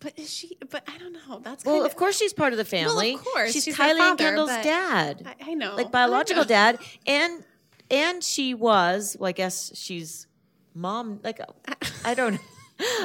But 0.00 0.18
is 0.18 0.32
she? 0.32 0.56
But 0.70 0.82
I 0.86 0.98
don't 0.98 1.12
know. 1.12 1.40
That's 1.42 1.64
Well, 1.64 1.76
kind 1.76 1.86
of 1.86 1.96
course 1.96 2.18
she's 2.18 2.32
part 2.32 2.52
of 2.52 2.58
the 2.58 2.64
family. 2.64 3.12
Well, 3.12 3.18
of 3.18 3.24
course, 3.24 3.52
she's, 3.52 3.64
she's 3.64 3.76
Kylie 3.76 3.90
and 3.90 3.98
father, 3.98 4.16
Kendall's 4.24 4.50
dad. 4.50 5.22
I, 5.40 5.50
I 5.50 5.54
know, 5.54 5.74
like 5.76 5.90
biological 5.90 6.42
know. 6.44 6.48
dad, 6.48 6.78
and 7.06 7.42
and 7.90 8.22
she 8.22 8.54
was. 8.54 9.16
Well, 9.18 9.28
I 9.28 9.32
guess 9.32 9.72
she's 9.74 10.26
mom. 10.74 11.20
Like 11.24 11.40
I 12.04 12.14
don't. 12.14 12.34
know. 12.34 12.38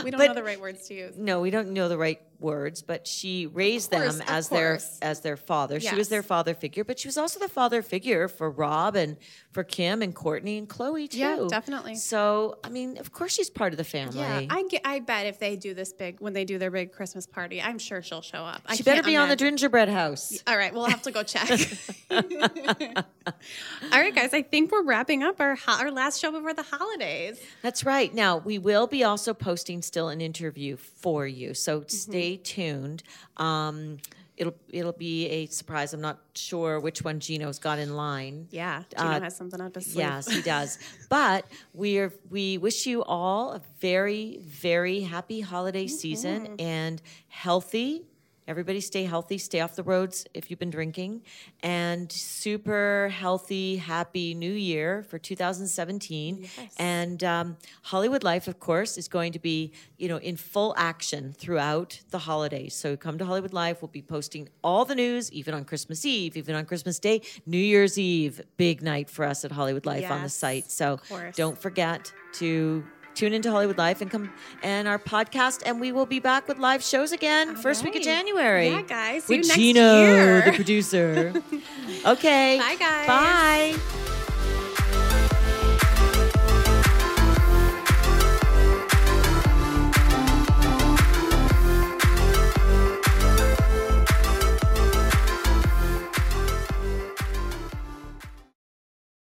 We 0.04 0.12
don't 0.12 0.18
But- 0.20 0.28
know 0.28 0.34
the 0.34 0.44
right 0.44 0.60
words 0.60 0.88
to 0.90 0.94
use. 0.94 1.18
No, 1.18 1.40
we 1.40 1.50
don't 1.50 1.70
know 1.72 1.88
the 1.88 1.98
right 1.98 2.22
words, 2.42 2.82
but 2.82 3.08
she 3.08 3.48
raised 3.48 3.92
course, 3.92 4.18
them 4.18 4.28
as 4.28 4.50
their 4.50 4.80
as 5.02 5.22
their 5.22 5.38
father. 5.38 5.80
She 5.80 5.96
was 5.96 6.10
their 6.10 6.24
father 6.24 6.54
figure, 6.54 6.84
but 6.84 7.00
she 7.00 7.08
was 7.08 7.18
also 7.18 7.40
the 7.40 7.50
father 7.50 7.82
figure 7.82 8.28
for 8.28 8.50
Rob 8.50 8.96
and 8.96 9.18
for 9.52 9.64
Kim 9.64 10.02
and 10.02 10.16
Kourtney 10.16 10.58
and 10.58 10.68
Khloe 10.68 11.10
too. 11.10 11.18
Yeah, 11.18 11.48
definitely. 11.50 11.96
So, 11.96 12.58
I 12.64 12.70
mean, 12.70 12.98
of 12.98 13.12
course 13.12 13.34
she's 13.34 13.50
part 13.50 13.74
of 13.74 13.78
the 13.78 13.84
family. 13.84 14.20
Yeah, 14.20 14.46
I 14.50 14.64
get. 14.64 14.82
I 14.86 15.00
bet 15.00 15.28
if 15.28 15.40
they 15.40 15.56
do 15.56 15.74
this 15.74 15.94
big 15.94 16.20
when 16.20 16.34
they 16.34 16.46
do 16.46 16.58
their 16.58 16.72
big 16.72 16.92
Christmas 16.92 17.26
party, 17.26 17.62
I'm 17.62 17.80
sure 17.80 18.02
she'll 18.02 18.22
show 18.22 18.44
up. 18.44 18.62
I 18.66 18.76
she 18.76 18.84
better 18.84 18.96
can't 18.96 19.06
be 19.06 19.18
on 19.18 19.30
the 19.30 19.36
gingerbread 19.36 19.90
house. 19.90 20.42
All 20.48 20.58
right, 20.58 20.74
we'll 20.74 20.86
have 20.86 21.02
to 21.04 21.12
go 21.12 21.24
check. 21.24 21.50
All 22.12 24.00
right, 24.00 24.14
guys, 24.14 24.34
I 24.34 24.42
think 24.42 24.72
we're 24.72 24.84
wrapping 24.84 25.24
up 25.24 25.40
our 25.40 25.56
ho- 25.56 25.80
our 25.80 25.92
last 25.92 26.20
show 26.20 26.32
before 26.32 26.54
the 26.54 26.64
holidays. 26.64 27.40
That's 27.62 27.86
right. 27.86 28.14
Now, 28.14 28.38
we 28.38 28.58
will 28.58 28.88
be 28.88 29.04
also 29.04 29.34
posting 29.34 29.82
still 29.82 30.10
an 30.10 30.22
interview 30.22 30.78
for 30.78 31.28
you. 31.28 31.54
So 31.54 31.80
mm-hmm. 31.80 31.90
stay 31.90 32.31
tuned. 32.38 33.04
Um, 33.38 33.98
it'll 34.38 34.56
it'll 34.70 34.92
be 34.94 35.28
a 35.28 35.46
surprise. 35.48 35.94
I'm 35.94 36.02
not 36.02 36.20
sure 36.36 36.80
which 36.80 37.04
one 37.04 37.20
Gino's 37.20 37.60
got 37.60 37.78
in 37.80 37.96
line. 37.96 38.48
Yeah, 38.52 38.84
Gino 38.98 39.10
Uh, 39.12 39.20
has 39.22 39.36
something 39.38 39.62
up 39.62 39.76
his 39.76 39.86
sleeve. 39.86 39.98
Yes, 39.98 40.28
he 40.30 40.42
does. 40.56 40.80
but 41.10 41.46
we're 41.74 42.14
we 42.30 42.58
wish 42.58 42.86
you 42.88 43.04
all 43.04 43.52
a 43.52 43.62
very 43.80 44.40
very 44.44 45.02
happy 45.02 45.42
holiday 45.42 45.88
season 45.88 46.56
and 46.60 47.02
healthy. 47.28 48.04
Everybody 48.48 48.82
stay 48.82 49.04
healthy, 49.04 49.38
stay 49.38 49.60
off 49.60 49.76
the 49.76 49.84
roads 49.84 50.26
if 50.34 50.50
you've 50.50 50.60
been 50.60 50.72
drinking, 50.72 51.22
and 51.62 52.12
super 52.12 53.10
healthy, 53.14 53.78
happy 53.78 54.34
new 54.34 54.52
year 54.52 55.04
for 55.04 55.20
2017. 55.20 56.50
And 56.78 57.24
um, 57.24 57.58
Hollywood 57.84 58.24
Life, 58.24 58.48
of 58.48 58.60
course, 58.60 58.98
is 58.98 59.08
going 59.08 59.32
to 59.34 59.40
be, 59.40 59.72
you 59.98 60.08
know, 60.08 60.18
in 60.18 60.36
full 60.38 60.74
action 60.78 61.34
throughout 61.38 62.02
the 62.10 62.20
holidays. 62.20 62.74
So 62.76 62.98
come 62.98 63.18
to 63.20 63.26
Hollywood 63.26 63.54
Life. 63.54 63.82
We'll 63.82 63.90
be 63.90 64.02
posting 64.02 64.50
all 64.64 64.86
the 64.86 64.96
news, 64.96 65.32
even 65.32 65.54
on 65.54 65.64
Christmas 65.66 66.06
Eve, 66.06 66.36
even 66.36 66.56
on 66.56 66.66
Christmas 66.66 67.00
Day, 67.00 67.22
New 67.46 67.58
Year's 67.58 67.98
Eve, 68.00 68.42
big 68.58 68.82
night 68.82 69.10
for 69.10 69.24
us 69.26 69.46
at 69.46 69.52
Hollywood 69.52 69.86
Life 69.86 70.04
on 70.12 70.24
the 70.24 70.30
site. 70.30 70.72
So 70.72 71.00
don't 71.36 71.58
forget 71.58 72.12
to 72.34 72.84
tune 73.16 73.34
into 73.34 73.52
Hollywood 73.52 73.78
Life 73.78 74.02
and 74.02 74.10
come 74.10 74.32
and 74.64 74.88
our 74.88 75.00
podcast, 75.00 75.64
and 75.66 75.80
we 75.80 75.92
will 75.92 76.06
be 76.06 76.20
back 76.20 76.48
with 76.48 76.58
live 76.58 76.84
shows 76.84 77.12
again 77.12 77.56
first 77.56 77.84
week 77.84 77.96
of. 77.96 78.02
January. 78.02 78.70
Yeah, 78.70 78.82
guys. 78.82 79.28
With 79.28 79.50
Gino, 79.54 80.02
year. 80.02 80.42
the 80.42 80.52
producer. 80.54 81.34
okay. 82.06 82.58
Bye, 82.58 82.76
guys. 82.78 83.08
Bye. 83.08 84.18